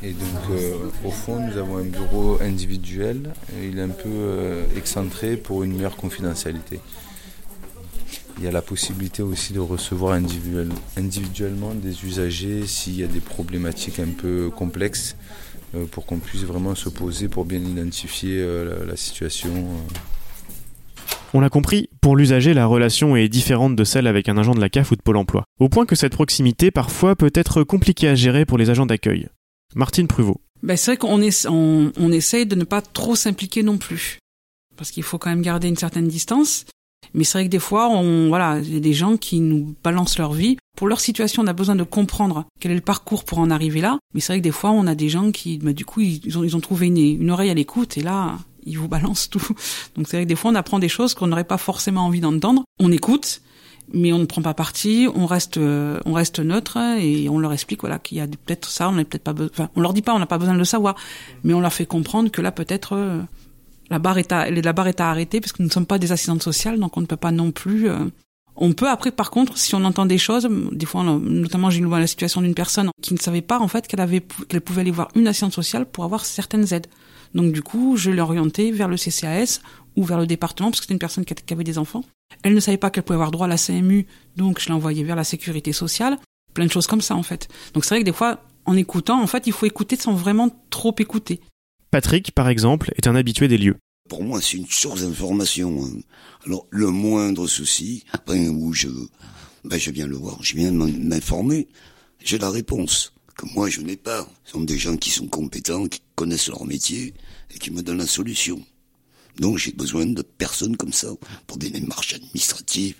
Et 0.02 0.12
donc, 0.12 0.50
euh, 0.50 0.74
au 1.04 1.10
fond, 1.10 1.38
nous 1.40 1.56
avons 1.58 1.78
un 1.78 1.84
bureau 1.84 2.38
individuel. 2.40 3.32
Il 3.62 3.78
est 3.78 3.82
un 3.82 3.88
peu 3.88 4.08
euh, 4.08 4.64
excentré 4.76 5.36
pour 5.36 5.64
une 5.64 5.74
meilleure 5.74 5.96
confidentialité. 5.96 6.80
Il 8.38 8.44
y 8.44 8.48
a 8.48 8.50
la 8.50 8.62
possibilité 8.62 9.22
aussi 9.22 9.52
de 9.52 9.60
recevoir 9.60 10.18
individuellement 10.96 11.72
des 11.72 12.04
usagers 12.04 12.66
s'il 12.66 12.98
y 12.98 13.04
a 13.04 13.06
des 13.06 13.20
problématiques 13.20 14.00
un 14.00 14.08
peu 14.08 14.50
complexes 14.50 15.14
pour 15.92 16.04
qu'on 16.04 16.18
puisse 16.18 16.42
vraiment 16.42 16.74
se 16.74 16.88
poser 16.88 17.28
pour 17.28 17.44
bien 17.44 17.60
identifier 17.60 18.44
la 18.84 18.96
situation. 18.96 19.52
On 21.36 21.40
l'a 21.40 21.50
compris, 21.50 21.88
pour 22.00 22.14
l'usager, 22.14 22.54
la 22.54 22.66
relation 22.66 23.16
est 23.16 23.28
différente 23.28 23.74
de 23.74 23.82
celle 23.82 24.06
avec 24.06 24.28
un 24.28 24.38
agent 24.38 24.54
de 24.54 24.60
la 24.60 24.68
CAF 24.68 24.92
ou 24.92 24.96
de 24.96 25.02
Pôle 25.02 25.16
emploi. 25.16 25.42
Au 25.58 25.68
point 25.68 25.84
que 25.84 25.96
cette 25.96 26.12
proximité, 26.12 26.70
parfois, 26.70 27.16
peut 27.16 27.32
être 27.34 27.64
compliquée 27.64 28.06
à 28.06 28.14
gérer 28.14 28.44
pour 28.46 28.56
les 28.56 28.70
agents 28.70 28.86
d'accueil. 28.86 29.26
Martine 29.74 30.06
Pruvot. 30.06 30.40
Ben, 30.62 30.76
c'est 30.76 30.92
vrai 30.92 30.96
qu'on 30.96 31.20
on, 31.50 32.12
essaye 32.12 32.46
de 32.46 32.54
ne 32.54 32.62
pas 32.62 32.82
trop 32.82 33.16
s'impliquer 33.16 33.64
non 33.64 33.78
plus. 33.78 34.18
Parce 34.76 34.92
qu'il 34.92 35.02
faut 35.02 35.18
quand 35.18 35.28
même 35.28 35.42
garder 35.42 35.66
une 35.66 35.76
certaine 35.76 36.06
distance. 36.06 36.66
Mais 37.14 37.24
c'est 37.24 37.38
vrai 37.38 37.46
que 37.46 37.50
des 37.50 37.58
fois, 37.58 37.88
on, 37.90 38.28
voilà, 38.28 38.60
il 38.60 38.72
y 38.72 38.76
a 38.76 38.80
des 38.80 38.92
gens 38.92 39.16
qui 39.16 39.40
nous 39.40 39.74
balancent 39.82 40.18
leur 40.18 40.34
vie. 40.34 40.56
Pour 40.76 40.86
leur 40.86 41.00
situation, 41.00 41.42
on 41.42 41.48
a 41.48 41.52
besoin 41.52 41.74
de 41.74 41.82
comprendre 41.82 42.46
quel 42.60 42.70
est 42.70 42.76
le 42.76 42.80
parcours 42.80 43.24
pour 43.24 43.40
en 43.40 43.50
arriver 43.50 43.80
là. 43.80 43.98
Mais 44.14 44.20
c'est 44.20 44.34
vrai 44.34 44.38
que 44.38 44.44
des 44.44 44.52
fois, 44.52 44.70
on 44.70 44.86
a 44.86 44.94
des 44.94 45.08
gens 45.08 45.32
qui, 45.32 45.58
ben, 45.58 45.74
du 45.74 45.84
coup, 45.84 46.00
ils 46.00 46.38
ont, 46.38 46.60
trouvé 46.60 46.86
une, 46.86 46.96
une 46.96 47.30
oreille 47.32 47.50
à 47.50 47.54
l'écoute 47.54 47.98
et 47.98 48.02
là, 48.02 48.38
il 48.66 48.78
vous 48.78 48.88
balance 48.88 49.30
tout. 49.30 49.46
Donc 49.96 50.08
c'est 50.08 50.16
vrai 50.16 50.24
que 50.24 50.28
des 50.28 50.36
fois 50.36 50.50
on 50.50 50.54
apprend 50.54 50.78
des 50.78 50.88
choses 50.88 51.14
qu'on 51.14 51.26
n'aurait 51.26 51.44
pas 51.44 51.58
forcément 51.58 52.02
envie 52.06 52.20
d'entendre. 52.20 52.64
On 52.78 52.90
écoute, 52.92 53.40
mais 53.92 54.12
on 54.12 54.18
ne 54.18 54.24
prend 54.24 54.42
pas 54.42 54.54
parti, 54.54 55.08
on 55.14 55.26
reste, 55.26 55.58
euh, 55.58 56.00
on 56.06 56.12
reste 56.12 56.40
neutre 56.40 56.78
et 56.98 57.28
on 57.28 57.38
leur 57.38 57.52
explique 57.52 57.80
voilà 57.80 57.98
qu'il 57.98 58.18
y 58.18 58.20
a 58.20 58.26
peut-être 58.26 58.68
ça, 58.68 58.88
on 58.88 58.92
n'est 58.92 59.04
peut-être 59.04 59.24
pas, 59.24 59.34
enfin 59.44 59.68
on 59.76 59.80
leur 59.80 59.92
dit 59.92 60.02
pas, 60.02 60.14
on 60.14 60.18
n'a 60.18 60.26
pas 60.26 60.38
besoin 60.38 60.54
de 60.54 60.58
le 60.58 60.64
savoir, 60.64 60.94
mais 61.42 61.54
on 61.54 61.60
leur 61.60 61.72
fait 61.72 61.86
comprendre 61.86 62.30
que 62.30 62.40
là 62.40 62.52
peut-être 62.52 62.94
euh, 62.94 63.20
la 63.90 63.98
barre 63.98 64.18
est 64.18 64.32
à, 64.32 64.50
la 64.50 64.72
barre 64.72 64.88
est 64.88 65.00
à 65.00 65.10
arrêter 65.10 65.40
parce 65.40 65.52
que 65.52 65.62
nous 65.62 65.68
ne 65.68 65.72
sommes 65.72 65.86
pas 65.86 65.98
des 65.98 66.12
assistantes 66.12 66.42
sociales, 66.42 66.78
donc 66.78 66.96
on 66.96 67.00
ne 67.00 67.06
peut 67.06 67.16
pas 67.16 67.30
non 67.30 67.50
plus. 67.52 67.88
Euh, 67.88 67.98
on 68.56 68.72
peut 68.72 68.88
après, 68.88 69.10
par 69.10 69.30
contre, 69.30 69.58
si 69.58 69.74
on 69.74 69.84
entend 69.84 70.06
des 70.06 70.18
choses, 70.18 70.48
des 70.72 70.86
fois, 70.86 71.02
notamment 71.02 71.70
j'ai 71.70 71.80
eu 71.80 71.88
la 71.88 72.06
situation 72.06 72.40
d'une 72.40 72.54
personne 72.54 72.90
qui 73.02 73.12
ne 73.12 73.18
savait 73.18 73.42
pas 73.42 73.58
en 73.58 73.66
fait 73.66 73.88
qu'elle 73.88 74.00
avait, 74.00 74.24
qu'elle 74.48 74.60
pouvait 74.60 74.82
aller 74.82 74.92
voir 74.92 75.08
une 75.16 75.26
assistante 75.26 75.52
sociale 75.52 75.86
pour 75.86 76.04
avoir 76.04 76.24
certaines 76.24 76.72
aides. 76.72 76.86
Donc 77.34 77.52
du 77.52 77.62
coup, 77.62 77.96
je 77.96 78.10
l'ai 78.10 78.20
orientée 78.20 78.70
vers 78.70 78.88
le 78.88 78.96
CCAS 78.96 79.60
ou 79.96 80.04
vers 80.04 80.18
le 80.18 80.26
département 80.26 80.70
parce 80.70 80.80
que 80.80 80.84
c'était 80.84 80.94
une 80.94 81.00
personne 81.00 81.24
qui 81.24 81.52
avait 81.52 81.64
des 81.64 81.78
enfants. 81.78 82.04
Elle 82.42 82.54
ne 82.54 82.60
savait 82.60 82.78
pas 82.78 82.90
qu'elle 82.90 83.04
pouvait 83.04 83.16
avoir 83.16 83.30
droit 83.30 83.46
à 83.46 83.48
la 83.48 83.58
CMU, 83.58 84.06
donc 84.36 84.60
je 84.60 84.66
l'ai 84.66 84.72
envoyée 84.72 85.04
vers 85.04 85.16
la 85.16 85.24
sécurité 85.24 85.72
sociale. 85.72 86.18
Plein 86.52 86.66
de 86.66 86.70
choses 86.70 86.86
comme 86.86 87.00
ça 87.00 87.16
en 87.16 87.22
fait. 87.22 87.48
Donc 87.74 87.84
c'est 87.84 87.94
vrai 87.94 88.00
que 88.00 88.06
des 88.06 88.12
fois, 88.12 88.40
en 88.64 88.76
écoutant, 88.76 89.20
en 89.20 89.26
fait, 89.26 89.46
il 89.46 89.52
faut 89.52 89.66
écouter 89.66 89.96
sans 89.96 90.14
vraiment 90.14 90.50
trop 90.70 90.94
écouter. 90.98 91.40
Patrick, 91.90 92.32
par 92.32 92.48
exemple, 92.48 92.92
est 92.96 93.06
un 93.06 93.14
habitué 93.14 93.48
des 93.48 93.58
lieux. 93.58 93.76
Pour 94.08 94.22
moi, 94.22 94.40
c'est 94.40 94.56
une 94.56 94.66
source 94.66 95.02
d'information. 95.02 95.84
Hein. 95.84 96.00
Alors, 96.46 96.66
le 96.70 96.88
moindre 96.88 97.46
souci, 97.46 98.04
après 98.12 98.48
où 98.48 98.72
je, 98.72 98.88
ben, 99.64 99.78
je 99.78 99.90
viens 99.90 100.06
le 100.06 100.16
voir, 100.16 100.42
je 100.42 100.56
viens 100.56 100.72
m'informer, 100.72 101.68
j'ai 102.22 102.38
la 102.38 102.50
réponse 102.50 103.13
que 103.36 103.46
moi 103.54 103.68
je 103.68 103.80
n'ai 103.80 103.96
pas. 103.96 104.26
Ce 104.44 104.52
sont 104.52 104.60
des 104.62 104.78
gens 104.78 104.96
qui 104.96 105.10
sont 105.10 105.26
compétents, 105.26 105.86
qui 105.86 106.00
connaissent 106.14 106.48
leur 106.48 106.64
métier 106.64 107.14
et 107.54 107.58
qui 107.58 107.70
me 107.70 107.82
donnent 107.82 107.98
la 107.98 108.06
solution. 108.06 108.62
Donc 109.38 109.58
j'ai 109.58 109.72
besoin 109.72 110.06
de 110.06 110.22
personnes 110.22 110.76
comme 110.76 110.92
ça 110.92 111.08
pour 111.46 111.56
des 111.56 111.70
démarches 111.70 112.14
administratives, 112.14 112.96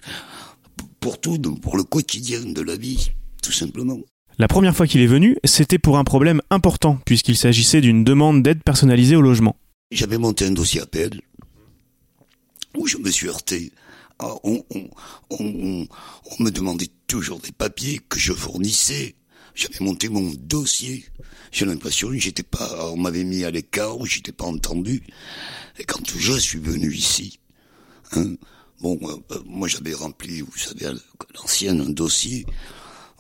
pour 1.01 1.21
tout, 1.21 1.39
pour 1.39 1.77
le 1.77 1.85
quotidien 1.85 2.41
de 2.41 2.63
la 2.63 2.77
vie. 2.77 3.11
tout 3.43 3.53
simplement. 3.53 3.99
La 4.39 4.49
première 4.49 4.75
fois 4.75 4.89
qu'il 4.89 5.01
est 5.01 5.07
venu, 5.07 5.37
c'était 5.45 5.79
pour 5.79 5.97
un 5.97 6.03
problème 6.03 6.41
important, 6.51 6.99
puisqu'il 7.07 7.37
s'agissait 7.37 7.81
d'une 7.81 8.03
demande 8.03 8.43
d'aide 8.43 8.65
personnalisée 8.65 9.15
au 9.15 9.21
logement. 9.21 9.55
J'avais 9.93 10.19
monté 10.19 10.45
un 10.45 10.51
dossier 10.51 10.81
appel 10.81 11.21
où 12.77 12.89
je 12.89 12.97
me 12.97 13.11
suis 13.11 13.29
heurté. 13.29 13.71
on, 14.19 14.65
on, 15.31 15.87
me 16.41 16.51
demandait 16.51 16.91
toujours 17.07 17.39
des 17.39 17.53
papiers 17.53 18.01
que 18.09 18.19
je 18.19 18.33
fournissais. 18.33 19.15
J'avais 19.55 19.81
monté 19.81 20.09
mon 20.09 20.33
dossier. 20.35 21.05
J'ai 21.53 21.65
l'impression 21.65 22.09
que 22.09 22.19
j'étais 22.19 22.43
pas, 22.43 22.91
on 22.91 22.97
m'avait 22.97 23.23
mis 23.25 23.45
à 23.45 23.51
l'écart 23.51 23.99
ou 23.99 24.07
j'étais 24.07 24.33
pas 24.33 24.47
entendu. 24.47 25.03
Et 25.79 25.85
quand 25.85 26.03
je 26.17 26.33
suis 26.39 26.59
venu 26.59 26.93
ici, 26.93 27.39
hein, 28.13 28.35
bon, 28.81 28.99
euh, 29.03 29.17
euh, 29.37 29.43
moi 29.47 29.69
j'avais 29.69 29.95
rempli, 29.95 30.41
vous 30.41 30.57
savez, 30.57 30.93
l'ancien 31.35 31.75
dossier. 31.75 32.45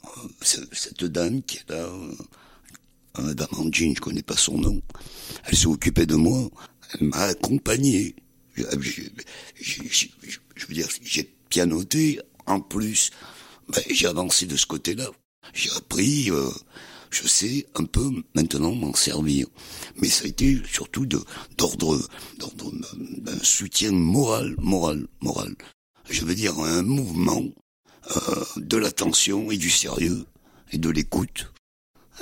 Euh, 0.04 0.28
cette 0.72 1.04
dame 1.04 1.42
qui 1.42 1.58
est 1.58 1.70
là, 1.70 1.88
Madame 3.18 3.48
Angine, 3.52 3.94
je 3.94 4.00
connais 4.00 4.22
pas 4.22 4.36
son 4.36 4.58
nom. 4.58 4.82
Elle 5.44 5.56
s'est 5.56 5.66
occupée 5.66 6.06
de 6.06 6.16
moi. 6.16 6.50
Elle 6.94 7.08
m'a 7.08 7.22
accompagné. 7.22 8.16
Je, 8.56 8.62
veux 10.68 10.74
dire, 10.74 10.88
j'ai 11.02 11.32
pianoté. 11.48 12.20
En 12.46 12.60
plus, 12.60 13.10
ben, 13.68 13.82
j'ai 13.90 14.06
avancé 14.06 14.46
de 14.46 14.56
ce 14.56 14.66
côté-là. 14.66 15.10
J'ai 15.52 15.70
appris, 15.72 16.30
euh, 16.30 16.50
je 17.10 17.28
sais 17.28 17.66
un 17.74 17.84
peu 17.84 18.10
maintenant 18.34 18.74
m'en 18.74 18.94
servir. 18.94 19.46
Mais 19.96 20.08
ça 20.08 20.24
a 20.24 20.28
été 20.28 20.60
surtout 20.70 21.06
d'ordre, 21.06 22.00
d'ordre 22.38 22.72
d'un 23.18 23.38
soutien 23.42 23.92
moral, 23.92 24.54
moral, 24.58 25.06
moral. 25.20 25.54
Je 26.08 26.24
veux 26.24 26.34
dire 26.34 26.58
un 26.58 26.82
mouvement 26.82 27.44
euh, 28.16 28.44
de 28.56 28.76
l'attention 28.76 29.50
et 29.50 29.56
du 29.56 29.70
sérieux 29.70 30.26
et 30.72 30.78
de 30.78 30.90
l'écoute. 30.90 31.52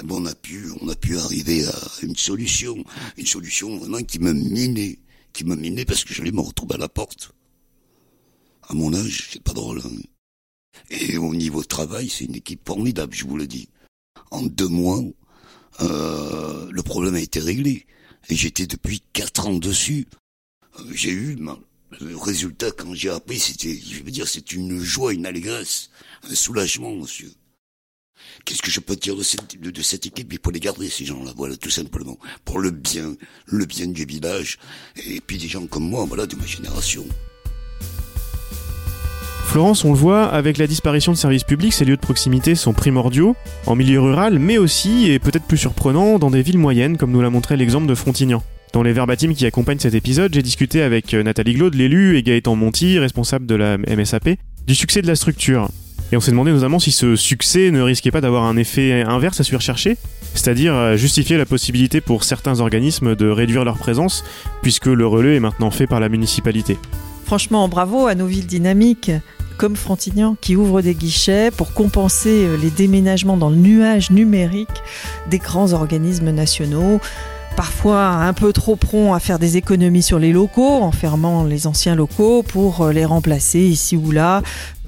Ben, 0.05 0.15
on 0.17 0.27
a 0.27 0.35
pu, 0.35 0.71
on 0.81 0.89
a 0.89 0.95
pu 0.95 1.19
arriver 1.19 1.67
à 1.67 1.75
une 2.03 2.17
solution, 2.17 2.83
une 3.17 3.27
solution 3.27 3.77
vraiment 3.77 4.03
qui 4.03 4.19
me 4.19 4.33
minait, 4.33 4.99
qui 5.33 5.45
me 5.45 5.55
minait 5.55 5.85
parce 5.85 6.05
que 6.05 6.15
j'allais 6.15 6.33
me 6.33 6.41
retrouver 6.41 6.75
à 6.75 6.79
la 6.79 6.89
porte. 6.89 7.33
À 8.69 8.75
mon 8.75 8.95
âge, 8.95 9.29
c'est 9.33 9.43
pas 9.43 9.53
drôle. 9.53 9.81
Hein. 9.85 9.91
Et 10.91 11.19
au 11.19 11.35
niveau 11.35 11.63
travail, 11.65 12.09
c'est 12.09 12.25
une 12.25 12.37
équipe 12.37 12.67
formidable, 12.67 13.15
je 13.15 13.25
vous 13.25 13.37
le 13.37 13.47
dis. 13.47 13.69
En 14.31 14.43
deux 14.43 14.69
mois, 14.69 15.01
euh, 15.81 16.69
le 16.71 16.83
problème 16.83 17.15
a 17.15 17.21
été 17.21 17.41
réglé. 17.41 17.87
Et 18.29 18.37
j'étais 18.37 18.67
depuis 18.67 19.03
quatre 19.13 19.47
ans 19.47 19.55
dessus. 19.55 20.07
Euh, 20.79 20.85
j'ai 20.93 21.11
eu 21.11 21.37
le 22.01 22.17
résultat 22.17 22.71
quand 22.71 22.95
j'ai 22.95 23.11
appris, 23.11 23.39
c'était, 23.39 23.75
je 23.75 24.03
veux 24.03 24.11
dire, 24.11 24.29
c'est 24.29 24.53
une 24.53 24.81
joie, 24.81 25.13
une 25.13 25.27
allégresse, 25.27 25.91
un 26.23 26.35
soulagement, 26.35 26.95
monsieur. 26.95 27.33
Qu'est-ce 28.45 28.63
que 28.63 28.71
je 28.71 28.81
peux 28.81 28.97
dire 28.97 29.17
de 29.17 29.23
cette, 29.23 30.07
équipe? 30.07 30.33
Il 30.33 30.39
faut 30.43 30.51
les 30.51 30.61
garder, 30.61 30.89
ces 30.89 31.05
gens-là, 31.05 31.33
voilà, 31.37 31.57
tout 31.57 31.71
simplement. 31.71 32.19
Pour 32.45 32.61
le 32.61 32.71
bien, 32.71 33.17
le 33.47 33.65
bien 33.67 33.89
du 33.89 34.05
village, 34.05 34.59
et 34.97 35.21
puis 35.21 35.39
des 35.39 35.49
gens 35.49 35.67
comme 35.67 35.89
moi, 35.89 36.05
voilà, 36.05 36.27
de 36.27 36.37
ma 36.37 36.47
génération. 36.47 37.05
Florence, 39.53 39.85
on 39.85 39.93
le 39.93 39.99
voit, 39.99 40.25
avec 40.25 40.57
la 40.57 40.67
disparition 40.67 41.13
de 41.13 41.19
services 41.19 41.45
publics, 41.45 41.75
ces 41.75 41.85
lieux 41.85 41.97
de 41.97 42.01
proximité 42.01 42.55
sont 42.55 42.73
primordiaux, 42.73 43.37
en 43.67 43.77
milieu 43.77 44.01
rural, 44.01 44.39
mais 44.39 44.57
aussi, 44.57 45.11
et 45.11 45.19
peut-être 45.19 45.45
plus 45.45 45.59
surprenant, 45.59 46.19
dans 46.19 46.31
des 46.31 46.41
villes 46.41 46.57
moyennes, 46.57 46.97
comme 46.97 47.11
nous 47.11 47.21
l'a 47.21 47.29
montré 47.29 47.59
l'exemple 47.59 47.87
de 47.87 47.95
Frontignan. 47.95 48.43
Dans 48.73 48.83
les 48.83 48.95
verbatims 48.95 49.35
qui 49.35 49.45
accompagnent 49.45 49.79
cet 49.79 49.93
épisode, 49.93 50.33
j'ai 50.33 50.41
discuté 50.41 50.81
avec 50.81 51.13
euh, 51.13 51.23
Nathalie 51.23 51.53
Glaude, 51.53 51.75
l'élu, 51.75 52.17
et 52.17 52.23
Gaëtan 52.23 52.57
Monti, 52.57 52.99
responsable 52.99 53.45
de 53.45 53.55
la 53.55 53.77
MSAP, 53.77 54.39
du 54.67 54.75
succès 54.75 55.03
de 55.03 55.07
la 55.07 55.17
structure. 55.17 55.69
Et 56.13 56.17
on 56.17 56.21
s'est 56.21 56.31
demandé 56.31 56.51
notamment 56.51 56.79
si 56.79 56.91
ce 56.91 57.15
succès 57.15 57.71
ne 57.71 57.83
risquait 57.83 58.11
pas 58.11 58.23
d'avoir 58.23 58.45
un 58.45 58.57
effet 58.57 59.03
inverse 59.03 59.39
à 59.39 59.45
celui 59.45 59.59
recherché, 59.59 59.99
c'est-à-dire 60.33 60.97
justifier 60.97 61.37
la 61.37 61.45
possibilité 61.45 62.01
pour 62.01 62.25
certains 62.25 62.61
organismes 62.61 63.17
de 63.17 63.29
réduire 63.29 63.67
leur 63.67 63.77
présence, 63.77 64.25
puisque 64.63 64.87
le 64.87 65.07
relais 65.07 65.37
est 65.37 65.41
maintenant 65.41 65.71
fait 65.71 65.87
par 65.87 66.01
la 66.01 66.09
municipalité. 66.09 66.79
Franchement, 67.27 67.69
bravo 67.69 68.07
à 68.07 68.15
nos 68.15 68.27
villes 68.27 68.47
dynamiques 68.47 69.11
comme 69.57 69.77
Frontignan 69.77 70.37
qui 70.41 70.57
ouvrent 70.57 70.83
des 70.83 70.95
guichets 70.95 71.51
pour 71.51 71.73
compenser 71.73 72.47
euh, 72.47 72.57
les 72.57 72.71
déménagements 72.71 73.37
dans 73.37 73.51
le 73.51 73.57
nuage 73.57 74.11
numérique 74.11 74.69
des 75.31 75.39
grands 75.39 75.73
organismes 75.73 76.31
nationaux 76.31 77.01
parfois 77.57 78.07
un 78.07 78.33
peu 78.33 78.53
trop 78.53 78.77
prompt 78.77 79.15
à 79.15 79.21
faire 79.21 79.39
des 79.39 79.57
économies 79.57 80.03
sur 80.03 80.19
les 80.19 80.33
locaux, 80.33 80.81
en 80.83 80.93
fermant 80.93 81.45
les 81.45 81.67
anciens 81.67 81.95
locaux 81.95 82.43
pour 82.43 82.83
euh, 82.83 82.93
les 82.93 83.05
remplacer 83.05 83.61
ici 83.61 83.97
ou 83.97 84.11
là 84.11 84.43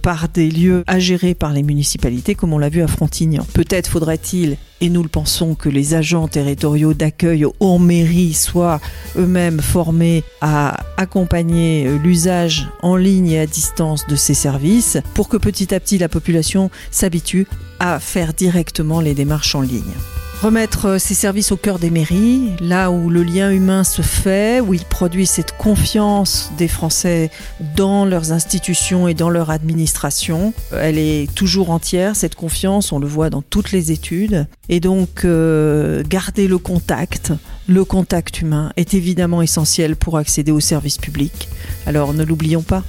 par 0.04 0.28
des 0.28 0.50
lieux 0.50 0.84
à 0.86 0.98
gérer 0.98 1.32
par 1.34 1.54
les 1.54 1.62
municipalités, 1.62 2.34
comme 2.34 2.52
on 2.52 2.58
l'a 2.58 2.68
vu 2.68 2.82
à 2.82 2.86
Frontignan. 2.86 3.46
Peut-être 3.54 3.88
faudrait-il, 3.88 4.58
et 4.82 4.90
nous 4.90 5.02
le 5.02 5.08
pensons, 5.08 5.54
que 5.54 5.70
les 5.70 5.94
agents 5.94 6.28
territoriaux 6.28 6.92
d'accueil 6.92 7.46
en 7.58 7.78
mairie 7.78 8.34
soient 8.34 8.82
eux-mêmes 9.16 9.60
formés 9.60 10.22
à 10.42 10.76
accompagner 10.98 11.88
l'usage 12.02 12.68
en 12.82 12.96
ligne 12.96 13.30
et 13.30 13.40
à 13.40 13.46
distance 13.46 14.06
de 14.06 14.14
ces 14.14 14.34
services, 14.34 14.98
pour 15.14 15.30
que 15.30 15.38
petit 15.38 15.74
à 15.74 15.80
petit 15.80 15.96
la 15.96 16.10
population 16.10 16.70
s'habitue 16.90 17.46
à 17.80 17.98
faire 17.98 18.34
directement 18.34 19.00
les 19.00 19.14
démarches 19.14 19.54
en 19.54 19.62
ligne 19.62 19.94
remettre 20.40 20.86
euh, 20.86 20.98
ces 20.98 21.14
services 21.14 21.52
au 21.52 21.56
cœur 21.56 21.78
des 21.78 21.90
mairies, 21.90 22.52
là 22.60 22.90
où 22.90 23.10
le 23.10 23.22
lien 23.22 23.50
humain 23.50 23.84
se 23.84 24.02
fait, 24.02 24.60
où 24.60 24.74
il 24.74 24.84
produit 24.84 25.26
cette 25.26 25.56
confiance 25.56 26.50
des 26.58 26.68
Français 26.68 27.30
dans 27.76 28.04
leurs 28.04 28.32
institutions 28.32 29.08
et 29.08 29.14
dans 29.14 29.30
leur 29.30 29.50
administration. 29.50 30.52
Euh, 30.72 30.80
elle 30.82 30.98
est 30.98 31.32
toujours 31.34 31.70
entière, 31.70 32.16
cette 32.16 32.34
confiance, 32.34 32.92
on 32.92 32.98
le 32.98 33.06
voit 33.06 33.30
dans 33.30 33.42
toutes 33.42 33.72
les 33.72 33.92
études. 33.92 34.46
Et 34.68 34.80
donc, 34.80 35.24
euh, 35.24 36.02
garder 36.06 36.48
le 36.48 36.58
contact, 36.58 37.32
le 37.66 37.84
contact 37.84 38.40
humain 38.40 38.72
est 38.76 38.94
évidemment 38.94 39.42
essentiel 39.42 39.96
pour 39.96 40.18
accéder 40.18 40.52
aux 40.52 40.60
services 40.60 40.98
publics. 40.98 41.48
Alors 41.86 42.12
ne 42.12 42.24
l'oublions 42.24 42.62
pas. 42.62 42.82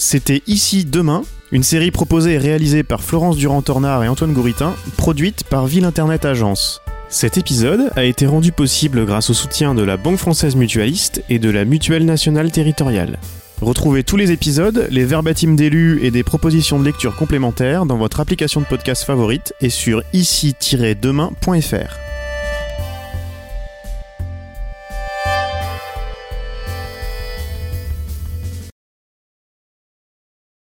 C'était 0.00 0.42
ici 0.46 0.86
demain 0.86 1.24
une 1.52 1.62
série 1.62 1.90
proposée 1.90 2.32
et 2.32 2.38
réalisée 2.38 2.82
par 2.82 3.02
Florence 3.02 3.36
Durand-Tornard 3.36 4.02
et 4.02 4.08
Antoine 4.08 4.32
Gouritin, 4.32 4.74
produite 4.96 5.44
par 5.44 5.66
Ville 5.66 5.84
Internet 5.84 6.24
Agence. 6.24 6.80
Cet 7.10 7.36
épisode 7.36 7.90
a 7.96 8.04
été 8.04 8.24
rendu 8.24 8.50
possible 8.50 9.04
grâce 9.04 9.28
au 9.28 9.34
soutien 9.34 9.74
de 9.74 9.82
la 9.82 9.98
Banque 9.98 10.16
Française 10.16 10.56
Mutualiste 10.56 11.22
et 11.28 11.38
de 11.38 11.50
la 11.50 11.66
Mutuelle 11.66 12.06
Nationale 12.06 12.50
Territoriale. 12.50 13.18
Retrouvez 13.60 14.02
tous 14.02 14.16
les 14.16 14.32
épisodes, 14.32 14.88
les 14.90 15.04
verbatims 15.04 15.54
d'élus 15.54 16.00
et 16.02 16.10
des 16.10 16.22
propositions 16.22 16.80
de 16.80 16.84
lecture 16.86 17.14
complémentaires 17.14 17.84
dans 17.84 17.98
votre 17.98 18.20
application 18.20 18.62
de 18.62 18.66
podcast 18.66 19.04
favorite 19.04 19.52
et 19.60 19.68
sur 19.68 20.02
ici-demain.fr. 20.14 22.09